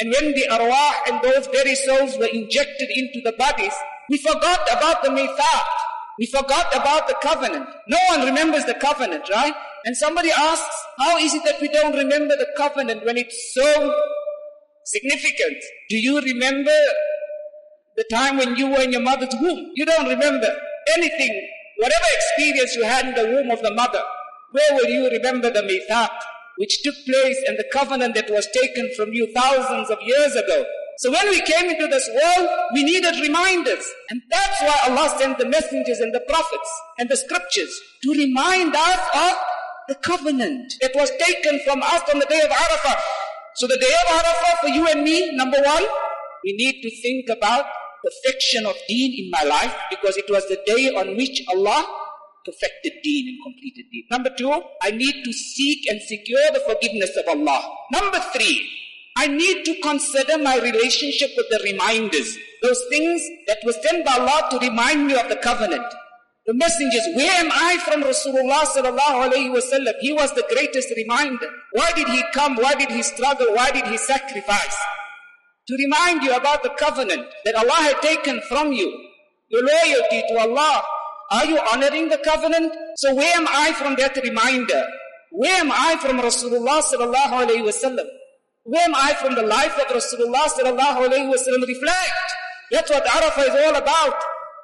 and 0.00 0.12
when 0.12 0.32
the 0.32 0.46
arwah 0.50 0.92
and 1.08 1.22
those 1.22 1.48
very 1.48 1.74
souls 1.74 2.16
were 2.18 2.30
injected 2.32 2.88
into 2.94 3.20
the 3.24 3.32
bodies, 3.36 3.74
we 4.08 4.18
forgot 4.18 4.60
about 4.70 5.02
the 5.02 5.10
mithaq. 5.10 5.66
We 6.18 6.26
forgot 6.26 6.74
about 6.74 7.08
the 7.08 7.16
covenant. 7.20 7.68
No 7.88 7.98
one 8.08 8.24
remembers 8.24 8.64
the 8.64 8.74
covenant, 8.74 9.28
right? 9.30 9.54
And 9.84 9.96
somebody 9.96 10.30
asks, 10.30 10.76
how 10.98 11.18
is 11.18 11.34
it 11.34 11.44
that 11.44 11.60
we 11.60 11.68
don't 11.68 11.94
remember 11.94 12.36
the 12.36 12.48
covenant 12.56 13.04
when 13.04 13.16
it's 13.16 13.54
so 13.54 13.94
significant? 14.92 15.58
Do 15.88 15.96
you 15.96 16.20
remember 16.20 16.78
the 17.96 18.04
time 18.10 18.36
when 18.38 18.56
you 18.56 18.68
were 18.68 18.80
in 18.80 18.92
your 18.92 19.02
mother's 19.02 19.34
womb? 19.40 19.72
You 19.74 19.84
don't 19.84 20.08
remember 20.08 20.50
anything, 20.96 21.48
whatever 21.78 22.04
experience 22.16 22.74
you 22.74 22.84
had 22.84 23.06
in 23.06 23.14
the 23.14 23.30
womb 23.30 23.50
of 23.50 23.62
the 23.62 23.74
mother. 23.74 24.02
Where 24.52 24.74
will 24.74 24.88
you 24.88 25.10
remember 25.10 25.50
the 25.50 25.62
mithaq, 25.62 26.10
which 26.56 26.82
took 26.82 26.94
place 27.04 27.38
and 27.46 27.58
the 27.58 27.68
covenant 27.72 28.14
that 28.14 28.30
was 28.30 28.48
taken 28.54 28.90
from 28.96 29.12
you 29.12 29.32
thousands 29.32 29.90
of 29.90 29.98
years 30.02 30.34
ago? 30.34 30.64
So 30.98 31.12
when 31.12 31.28
we 31.28 31.40
came 31.42 31.70
into 31.70 31.86
this 31.86 32.08
world, 32.12 32.48
we 32.74 32.82
needed 32.82 33.20
reminders. 33.20 33.84
And 34.10 34.20
that's 34.30 34.60
why 34.62 34.78
Allah 34.88 35.14
sent 35.18 35.38
the 35.38 35.46
messengers 35.46 36.00
and 36.00 36.12
the 36.12 36.24
prophets 36.28 36.70
and 36.98 37.08
the 37.08 37.16
scriptures 37.16 37.70
to 38.02 38.12
remind 38.12 38.74
us 38.74 39.00
of 39.14 39.36
the 39.88 39.94
covenant 39.96 40.74
that 40.80 40.92
was 40.96 41.10
taken 41.24 41.60
from 41.64 41.82
us 41.82 42.02
on 42.12 42.18
the 42.18 42.26
day 42.26 42.40
of 42.40 42.50
Arafah. 42.50 42.96
So 43.58 43.66
the 43.66 43.76
day 43.76 43.92
of 44.02 44.22
Arafah 44.22 44.58
for 44.60 44.68
you 44.68 44.86
and 44.86 45.02
me, 45.02 45.34
number 45.34 45.58
one, 45.60 45.82
we 46.44 46.52
need 46.52 46.80
to 46.80 46.90
think 47.02 47.28
about 47.28 47.64
perfection 48.04 48.64
of 48.64 48.76
deen 48.86 49.24
in 49.24 49.30
my 49.32 49.42
life 49.42 49.74
because 49.90 50.16
it 50.16 50.26
was 50.30 50.46
the 50.46 50.60
day 50.64 50.94
on 50.94 51.16
which 51.16 51.42
Allah 51.48 51.84
perfected 52.44 52.92
deen 53.02 53.30
and 53.30 53.38
completed 53.42 53.86
deen. 53.90 54.04
Number 54.12 54.30
two, 54.38 54.52
I 54.80 54.92
need 54.92 55.24
to 55.24 55.32
seek 55.32 55.90
and 55.90 56.00
secure 56.00 56.52
the 56.52 56.62
forgiveness 56.68 57.16
of 57.16 57.26
Allah. 57.26 57.68
Number 57.90 58.20
three, 58.32 58.64
I 59.16 59.26
need 59.26 59.64
to 59.64 59.80
consider 59.80 60.38
my 60.38 60.60
relationship 60.60 61.30
with 61.36 61.46
the 61.50 61.60
reminders, 61.64 62.38
those 62.62 62.80
things 62.90 63.20
that 63.48 63.58
were 63.66 63.72
sent 63.72 64.06
by 64.06 64.18
Allah 64.18 64.50
to 64.52 64.58
remind 64.60 65.08
me 65.08 65.14
of 65.14 65.28
the 65.28 65.36
covenant. 65.42 65.92
The 66.48 66.54
messengers, 66.54 67.06
where 67.14 67.30
am 67.44 67.50
I 67.52 67.76
from 67.84 68.02
Rasulullah 68.02 68.64
sallallahu 68.64 69.28
alayhi 69.28 69.52
wasallam? 69.52 69.92
He 70.00 70.14
was 70.14 70.32
the 70.32 70.46
greatest 70.48 70.88
reminder. 70.96 71.46
Why 71.72 71.92
did 71.92 72.08
he 72.08 72.22
come? 72.32 72.56
Why 72.56 72.74
did 72.74 72.90
he 72.90 73.02
struggle? 73.02 73.52
Why 73.52 73.70
did 73.70 73.86
he 73.86 73.98
sacrifice? 73.98 74.76
To 75.68 75.76
remind 75.76 76.22
you 76.22 76.34
about 76.34 76.62
the 76.62 76.70
covenant 76.70 77.26
that 77.44 77.54
Allah 77.54 77.92
had 77.92 78.00
taken 78.00 78.40
from 78.48 78.72
you, 78.72 78.88
your 79.48 79.62
loyalty 79.62 80.22
to 80.30 80.38
Allah. 80.40 80.82
Are 81.32 81.44
you 81.44 81.60
honoring 81.70 82.08
the 82.08 82.16
covenant? 82.24 82.72
So 82.96 83.14
where 83.14 83.36
am 83.36 83.46
I 83.46 83.72
from 83.72 83.96
that 83.96 84.16
reminder? 84.16 84.86
Where 85.32 85.60
am 85.60 85.70
I 85.70 85.98
from 86.00 86.16
Rasulullah 86.18 86.80
sallallahu 86.80 87.44
alayhi 87.44 87.60
wasallam? 87.60 88.06
Where 88.64 88.84
am 88.88 88.94
I 88.94 89.12
from 89.20 89.34
the 89.34 89.42
life 89.44 89.76
of 89.78 89.94
Rasulullah 89.94 90.48
sallallahu 90.48 91.12
alayhi 91.12 91.28
wasallam? 91.28 91.68
Reflect. 91.68 92.26
That's 92.72 92.90
what 92.90 93.04
Arafah 93.04 93.48
is 93.48 93.66
all 93.66 93.76
about. 93.76 94.14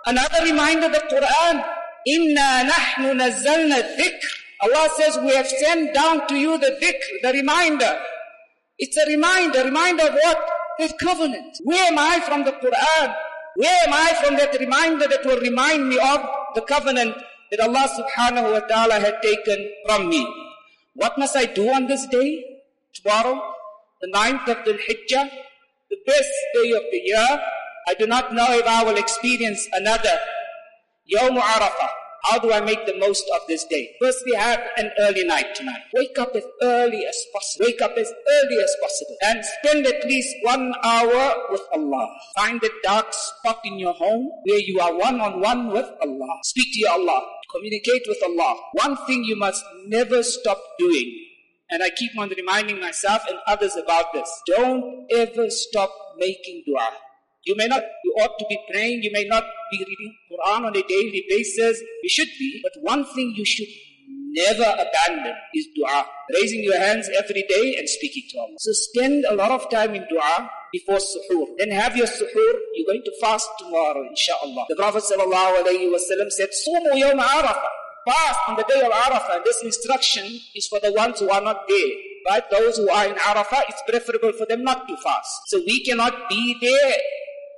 Another 0.07 0.45
reminder, 0.45 0.89
the 0.89 1.03
Quran. 1.11 1.65
Inna 2.07 2.71
nahnu 2.71 3.15
nazzalna 3.21 3.97
dhikr. 3.99 4.27
Allah 4.63 4.89
says, 4.97 5.19
we 5.19 5.35
have 5.35 5.49
sent 5.49 5.95
down 5.95 6.27
to 6.29 6.37
you 6.37 6.59
the 6.59 6.79
dhikr, 6.83 7.23
the 7.23 7.33
reminder. 7.33 7.99
It's 8.79 8.97
a 8.97 9.07
reminder, 9.07 9.65
reminder 9.65 10.05
of 10.05 10.15
what? 10.15 10.49
That 10.79 10.99
covenant. 10.99 11.59
Where 11.63 11.85
am 11.87 11.99
I 11.99 12.21
from 12.21 12.45
the 12.45 12.53
Quran? 12.53 13.15
Where 13.57 13.79
am 13.87 13.93
I 13.93 14.13
from 14.23 14.37
that 14.37 14.59
reminder 14.59 15.07
that 15.09 15.25
will 15.25 15.41
remind 15.41 15.89
me 15.89 15.99
of 15.99 16.21
the 16.55 16.63
covenant 16.63 17.15
that 17.51 17.61
Allah 17.61 17.89
subhanahu 17.89 18.53
wa 18.53 18.61
ta'ala 18.61 18.95
had 19.01 19.23
taken 19.23 19.71
from 19.87 20.09
me? 20.09 20.27
What 20.95 21.17
must 21.19 21.37
I 21.37 21.45
do 21.47 21.71
on 21.71 21.87
this 21.87 22.07
day? 22.09 22.45
Tomorrow? 22.95 23.55
the 24.05 24.11
ninth 24.11 24.47
of 24.49 24.59
Dhul 24.65 24.79
Hijjah, 24.87 25.31
the 25.91 25.97
best 26.07 26.35
day 26.55 26.71
of 26.73 26.83
the 26.91 27.01
year. 27.05 27.41
I 27.87 27.95
do 27.95 28.07
not 28.07 28.33
know 28.35 28.47
if 28.51 28.67
I 28.67 28.85
will 28.85 28.97
experience 28.97 29.69
another 29.73 30.17
Yawm 31.13 31.39
Arafah. 31.39 31.89
How 32.25 32.39
do 32.39 32.51
I 32.53 32.61
make 32.61 32.87
the 32.87 32.97
most 32.99 33.25
of 33.35 33.43
this 33.49 33.65
day? 33.65 33.95
First, 34.01 34.19
we 34.25 34.35
have 34.35 34.59
an 34.79 34.91
early 34.99 35.25
night 35.25 35.55
tonight. 35.55 35.83
Wake 35.93 36.19
up 36.19 36.35
as 36.35 36.45
early 36.63 37.05
as 37.05 37.17
possible. 37.35 37.67
Wake 37.67 37.83
up 37.83 37.93
as 37.99 38.09
early 38.09 38.57
as 38.63 38.77
possible. 38.81 39.17
And 39.27 39.45
spend 39.45 39.87
at 39.87 40.07
least 40.07 40.35
one 40.43 40.73
hour 40.83 41.35
with 41.51 41.61
Allah. 41.75 42.09
Find 42.35 42.65
a 42.65 42.71
dark 42.83 43.13
spot 43.13 43.61
in 43.65 43.79
your 43.79 43.93
home 43.93 44.31
where 44.47 44.59
you 44.61 44.81
are 44.81 44.95
one 44.97 45.21
on 45.21 45.41
one 45.41 45.69
with 45.69 45.91
Allah. 46.01 46.39
Speak 46.45 46.73
to 46.73 46.81
your 46.81 46.93
Allah. 46.93 47.27
Communicate 47.55 48.05
with 48.09 48.23
Allah. 48.25 48.57
One 48.73 48.97
thing 49.07 49.25
you 49.25 49.37
must 49.37 49.63
never 49.87 50.23
stop 50.23 50.59
doing 50.79 51.25
and 51.71 51.83
I 51.83 51.91
keep 51.91 52.17
on 52.19 52.29
reminding 52.29 52.81
myself 52.81 53.23
and 53.29 53.39
others 53.47 53.75
about 53.77 54.13
this. 54.13 54.31
Don't 54.47 55.07
ever 55.13 55.51
stop 55.51 55.91
making 56.19 56.63
dua. 56.67 56.91
You 57.47 57.57
may 57.57 57.67
not, 57.67 57.83
you 58.05 58.13
ought 58.21 58.39
to 58.39 58.47
be 58.49 58.59
praying, 58.71 59.03
you 59.03 59.11
may 59.13 59.25
not 59.25 59.45
be 59.71 59.79
reading 59.79 60.17
Quran 60.31 60.67
on 60.67 60.77
a 60.77 60.83
daily 60.83 61.25
basis. 61.29 61.81
You 62.03 62.09
should 62.09 62.29
be, 62.39 62.61
but 62.63 62.73
one 62.83 63.05
thing 63.15 63.35
you 63.37 63.45
should 63.45 63.69
never 64.09 64.65
abandon 64.65 65.35
is 65.55 65.69
dua. 65.77 66.07
Raising 66.35 66.65
your 66.65 66.79
hands 66.79 67.09
every 67.17 67.45
day 67.49 67.77
and 67.79 67.89
speaking 67.89 68.25
to 68.31 68.39
Allah. 68.39 68.57
So 68.59 68.73
spend 68.73 69.25
a 69.29 69.35
lot 69.35 69.51
of 69.51 69.71
time 69.71 69.95
in 69.95 70.07
dua 70.09 70.51
before 70.73 70.99
suhoor. 70.99 71.47
Then 71.59 71.71
have 71.71 71.97
your 71.97 72.07
suhoor. 72.07 72.55
You're 72.75 72.87
going 72.87 73.03
to 73.05 73.13
fast 73.21 73.49
tomorrow, 73.59 74.07
inshallah. 74.09 74.67
The 74.69 74.77
Prophet 74.77 75.05
ﷺ 75.05 76.31
said, 76.31 76.49
Sumu 76.49 76.93
yawm 76.99 77.21
arafah 77.21 77.85
fast 78.05 78.41
on 78.49 78.57
the 78.57 78.65
day 78.65 78.81
of 78.81 78.93
Arafah. 78.93 79.45
This 79.45 79.63
instruction 79.63 80.41
is 80.55 80.67
for 80.69 80.81
the 80.81 80.93
ones 80.93 81.21
who 81.21 81.31
are 81.31 81.41
not 81.41 81.67
there. 81.69 81.93
Right? 82.27 82.43
Those 82.51 82.79
who 82.79 82.89
are 82.89 83.07
in 83.07 83.15
Arafah, 83.17 83.63
it's 83.69 83.83
preferable 83.89 84.33
for 84.33 84.47
them 84.47 84.63
not 84.63 84.89
to 84.89 84.97
fast. 84.99 85.49
So 85.49 85.61
we 85.67 85.85
cannot 85.85 86.29
be 86.29 86.57
there, 86.61 86.95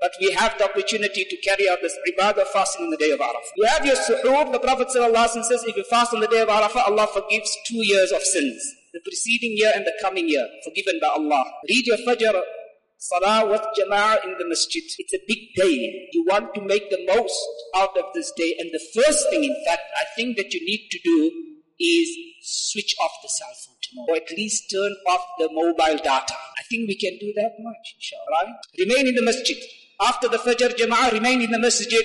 but 0.00 0.12
we 0.20 0.32
have 0.32 0.56
the 0.58 0.64
opportunity 0.64 1.24
to 1.24 1.36
carry 1.38 1.68
out 1.68 1.78
this 1.82 1.96
ibadah 2.12 2.46
fasting 2.52 2.84
on 2.84 2.90
the 2.90 2.96
day 2.96 3.10
of 3.10 3.20
Arafah. 3.20 3.52
You 3.56 3.66
have 3.66 3.84
your 3.86 3.96
suhoor. 3.96 4.52
The 4.52 4.60
Prophet 4.60 4.90
says, 4.90 5.64
if 5.64 5.76
you 5.76 5.84
fast 5.84 6.12
on 6.12 6.20
the 6.20 6.28
day 6.28 6.42
of 6.42 6.48
Arafah, 6.48 6.86
Allah 6.86 7.06
forgives 7.12 7.50
two 7.66 7.84
years 7.84 8.12
of 8.12 8.22
sins. 8.22 8.62
The 8.92 9.00
preceding 9.00 9.54
year 9.56 9.72
and 9.74 9.84
the 9.84 9.92
coming 10.00 10.28
year, 10.28 10.46
forgiven 10.64 10.98
by 11.00 11.08
Allah. 11.08 11.44
Read 11.68 11.86
your 11.86 11.98
Fajr 11.98 12.40
Salah 12.98 13.50
with 13.50 13.60
Jama'ah 13.78 14.24
in 14.24 14.36
the 14.38 14.48
masjid. 14.48 14.82
It's 14.98 15.12
a 15.12 15.20
big 15.28 15.54
day. 15.54 16.08
You 16.12 16.24
want 16.26 16.54
to 16.54 16.62
make 16.62 16.88
the 16.90 17.04
most 17.06 17.44
out 17.74 17.96
of 17.96 18.04
this 18.14 18.32
day. 18.36 18.56
And 18.58 18.70
the 18.72 18.80
first 18.94 19.28
thing, 19.30 19.44
in 19.44 19.56
fact, 19.66 19.82
I 19.96 20.04
think 20.16 20.36
that 20.38 20.52
you 20.54 20.64
need 20.64 20.88
to 20.90 20.98
do 21.04 21.30
is 21.78 22.08
switch 22.40 22.94
off 23.02 23.12
the 23.22 23.28
cell 23.28 23.52
phone 23.66 23.76
tomorrow. 23.82 24.12
Or 24.12 24.16
at 24.16 24.30
least 24.30 24.70
turn 24.70 24.94
off 25.08 25.20
the 25.38 25.48
mobile 25.52 25.98
data. 25.98 26.34
I 26.34 26.62
think 26.70 26.88
we 26.88 26.96
can 26.96 27.18
do 27.18 27.32
that 27.36 27.52
much, 27.60 27.94
inshallah. 27.96 28.32
Right? 28.32 28.54
Remain 28.78 29.08
in 29.08 29.14
the 29.14 29.22
masjid. 29.22 29.58
After 30.00 30.28
the 30.28 30.38
Fajr 30.38 30.76
Jama'ah, 30.76 31.12
remain 31.12 31.42
in 31.42 31.50
the 31.50 31.58
masjid. 31.58 32.04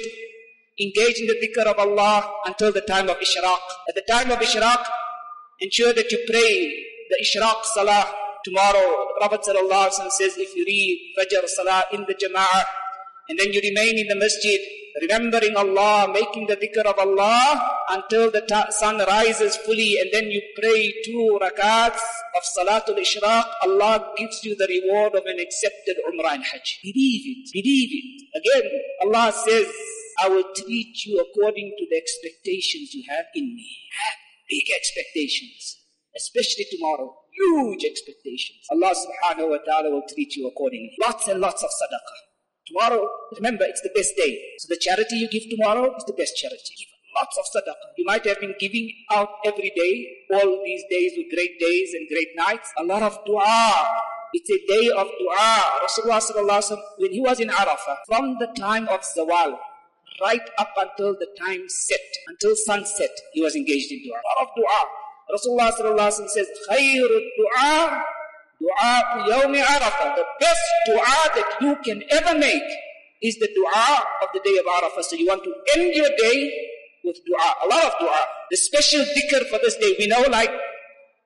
Engage 0.79 1.19
in 1.19 1.27
the 1.27 1.35
dhikr 1.41 1.65
of 1.67 1.77
Allah 1.77 2.31
until 2.45 2.71
the 2.71 2.81
time 2.81 3.09
of 3.09 3.17
Ishraq. 3.17 3.59
At 3.89 3.95
the 3.95 4.03
time 4.09 4.31
of 4.31 4.39
Ishraq, 4.39 4.85
ensure 5.59 5.93
that 5.93 6.11
you 6.11 6.23
pray 6.27 6.85
the 7.09 7.17
Ishraq 7.21 7.63
Salah 7.65 8.07
tomorrow, 8.43 9.07
the 9.13 9.27
Prophet 9.27 9.45
says, 9.45 10.37
if 10.37 10.55
you 10.55 10.65
read 10.65 11.15
Fajr 11.17 11.47
Salah 11.47 11.83
in 11.91 12.05
the 12.07 12.15
Jama'ah, 12.15 12.63
and 13.31 13.39
then 13.39 13.53
you 13.53 13.61
remain 13.63 13.95
in 13.97 14.07
the 14.11 14.19
masjid, 14.19 14.59
remembering 14.99 15.55
Allah, 15.55 16.11
making 16.11 16.47
the 16.47 16.57
dhikr 16.59 16.83
of 16.83 16.99
Allah 16.99 17.63
until 17.95 18.29
the 18.29 18.43
sun 18.71 18.97
rises 19.07 19.55
fully, 19.63 19.95
and 20.01 20.09
then 20.11 20.27
you 20.27 20.41
pray 20.59 20.91
two 21.05 21.39
rakats 21.39 22.03
of 22.35 22.43
Salatul 22.43 22.99
Ishraq, 22.99 23.45
Allah 23.63 24.11
gives 24.17 24.43
you 24.43 24.53
the 24.59 24.67
reward 24.67 25.15
of 25.15 25.23
an 25.25 25.39
accepted 25.39 25.95
Umrah 26.11 26.35
and 26.35 26.43
Hajj. 26.43 26.79
Believe 26.83 27.23
it, 27.23 27.49
believe 27.55 27.91
it. 27.95 28.27
Again, 28.35 28.67
Allah 29.07 29.31
says, 29.31 29.71
I 30.19 30.27
will 30.27 30.51
treat 30.53 31.05
you 31.05 31.23
according 31.23 31.71
to 31.79 31.85
the 31.89 31.95
expectations 31.95 32.93
you 32.93 33.03
have 33.07 33.31
in 33.33 33.55
me. 33.55 33.87
Have 33.95 34.19
big 34.49 34.67
expectations, 34.75 35.79
especially 36.17 36.65
tomorrow 36.69 37.15
huge 37.31 37.85
expectations. 37.85 38.59
Allah 38.71 38.91
subhanahu 38.91 39.55
wa 39.55 39.59
ta'ala 39.63 39.89
will 39.89 40.03
treat 40.13 40.35
you 40.35 40.47
accordingly. 40.47 40.95
Lots 40.99 41.27
and 41.27 41.39
lots 41.39 41.63
of 41.63 41.69
sadaqah. 41.69 42.30
Tomorrow, 42.70 43.08
remember, 43.36 43.64
it's 43.64 43.80
the 43.82 43.94
best 43.94 44.12
day. 44.16 44.42
So 44.58 44.66
the 44.68 44.80
charity 44.80 45.16
you 45.16 45.28
give 45.28 45.44
tomorrow 45.48 45.94
is 45.96 46.04
the 46.04 46.14
best 46.14 46.36
charity. 46.36 46.74
Give 46.78 46.88
lots 47.14 47.38
of 47.38 47.44
sadaqah. 47.54 47.94
You 47.96 48.04
might 48.04 48.26
have 48.26 48.40
been 48.40 48.54
giving 48.58 48.90
out 49.12 49.28
every 49.46 49.72
day. 49.76 49.94
All 50.34 50.62
these 50.64 50.82
days 50.90 51.12
were 51.16 51.30
great 51.34 51.60
days 51.60 51.94
and 51.94 52.08
great 52.08 52.28
nights. 52.36 52.72
A 52.78 52.84
lot 52.84 53.02
of 53.02 53.18
dua. 53.24 54.00
It's 54.32 54.50
a 54.50 54.60
day 54.66 54.90
of 54.90 55.06
dua. 55.18 55.80
Rasulullah 55.86 56.20
sallallahu 56.20 56.78
when 56.98 57.12
he 57.12 57.20
was 57.20 57.38
in 57.38 57.48
Arafah, 57.48 57.98
from 58.06 58.36
the 58.40 58.48
time 58.58 58.88
of 58.88 59.00
zawal, 59.02 59.56
right 60.20 60.46
up 60.58 60.74
until 60.76 61.14
the 61.14 61.28
time 61.38 61.68
set, 61.68 62.00
until 62.26 62.54
sunset, 62.66 63.10
he 63.32 63.40
was 63.40 63.54
engaged 63.54 63.92
in 63.92 64.02
dua. 64.02 64.18
A 64.18 64.26
lot 64.26 64.38
of 64.42 64.48
dua. 64.56 64.80
Rasulullah 65.30 65.70
sallallahu 65.72 66.28
says, 66.28 66.48
خير 66.68 67.06
الدعاء 67.06 68.04
Dua 68.61 69.25
Yawm 69.25 69.57
Arafah, 69.57 70.15
the 70.15 70.25
best 70.39 70.61
dua 70.85 71.17
that 71.33 71.49
you 71.61 71.75
can 71.83 72.03
ever 72.11 72.37
make 72.37 72.69
is 73.21 73.37
the 73.39 73.49
dua 73.55 74.05
of 74.21 74.29
the 74.33 74.41
day 74.45 74.55
of 74.61 74.65
Arafah. 74.65 75.03
So 75.03 75.15
you 75.15 75.25
want 75.25 75.43
to 75.43 75.53
end 75.75 75.95
your 75.95 76.09
day 76.17 76.53
with 77.03 77.17
dua, 77.25 77.55
a 77.65 77.67
lot 77.67 77.85
of 77.85 77.93
dua. 77.99 78.21
The 78.51 78.57
special 78.57 79.01
dhikr 79.01 79.49
for 79.49 79.57
this 79.63 79.75
day, 79.77 79.95
we 79.97 80.05
know 80.05 80.21
like 80.29 80.51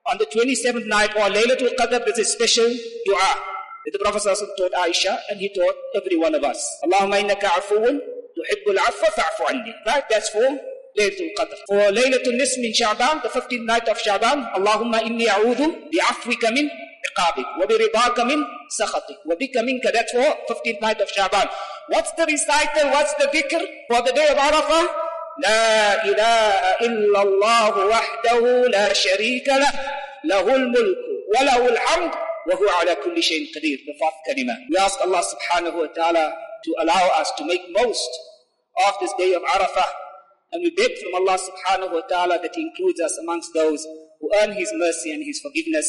on 0.06 0.16
the 0.16 0.24
27th 0.26 0.86
night 0.86 1.10
or 1.14 1.28
Laylatul 1.28 1.76
Qadr, 1.76 2.04
there's 2.06 2.18
a 2.18 2.24
special 2.24 2.68
dua 3.04 3.28
that 3.84 3.92
the 3.92 3.98
Prophet 3.98 4.22
taught 4.56 4.72
Aisha 4.72 5.18
and 5.28 5.38
he 5.38 5.52
taught 5.52 5.74
every 5.94 6.16
one 6.16 6.34
of 6.34 6.42
us. 6.42 6.58
Allahumma 6.84 7.20
innaka 7.20 7.52
afuun 7.60 8.00
tuhibbul 8.32 8.78
afwa 8.80 9.08
fa'fu 9.12 9.50
anni. 9.50 9.74
Right? 9.86 10.04
That's 10.08 10.30
for 10.30 10.40
Laylatul 10.98 11.30
Qadr. 11.38 11.56
For 11.68 11.92
Laylatul 11.92 12.40
Nisf 12.40 12.56
min 12.58 12.72
Sha'ban, 12.72 13.22
the 13.22 13.28
15th 13.28 13.64
night 13.66 13.88
of 13.88 13.98
Sha'ban, 13.98 14.54
Allahumma 14.56 15.02
inni 15.02 15.26
a'udhu 15.26 15.90
bi'afwika 15.92 16.54
min 16.54 16.70
عقابك 17.18 17.46
وبرضاك 17.62 18.20
من 18.20 18.44
سخطك 18.68 19.18
وبك 19.26 19.56
منك 19.56 19.82
that's 19.92 20.12
for 20.12 20.54
15th 20.54 20.80
night 20.80 21.00
of 21.00 21.08
Shaban 21.10 21.48
what's 21.88 22.12
the 22.12 22.26
recital 22.26 22.90
what's 22.90 23.14
the 23.14 23.26
dhikr 23.34 23.62
for 23.88 24.02
the 24.02 24.12
day 24.12 24.28
of 24.28 24.36
Arafah 24.38 24.86
لا 25.38 26.04
إله 26.04 26.80
إلا 26.80 27.22
الله 27.22 27.86
وحده 27.86 28.66
لا 28.68 28.92
شريك 28.92 29.48
له 29.48 29.72
له 30.24 30.54
الملك 30.54 30.96
وله 31.38 31.68
الحمد 31.68 32.12
وهو 32.48 32.68
على 32.80 32.94
كل 32.94 33.22
شيء 33.22 33.52
قدير 33.54 33.78
the 33.86 33.94
fourth 34.00 34.18
kalima 34.28 34.54
we 34.70 34.76
ask 34.78 35.00
Allah 35.00 35.22
subhanahu 35.32 35.76
wa 35.76 35.88
ta'ala 35.96 36.32
to 36.64 36.70
allow 36.82 37.04
us 37.20 37.32
to 37.38 37.44
make 37.44 37.62
most 37.70 38.10
of 38.88 38.94
this 39.00 39.12
day 39.18 39.34
of 39.34 39.42
Arafah 39.42 39.90
and 40.52 40.62
we 40.64 40.70
beg 40.70 40.92
from 41.02 41.12
Allah 41.20 41.36
subhanahu 41.48 41.92
wa 41.92 42.04
ta'ala 42.08 42.40
that 42.40 42.54
He 42.54 42.62
includes 42.62 43.00
us 43.00 43.18
amongst 43.20 43.52
those 43.52 43.84
who 44.20 44.30
earn 44.40 44.52
His 44.52 44.72
mercy 44.74 45.12
and 45.12 45.22
His 45.22 45.40
forgiveness 45.40 45.88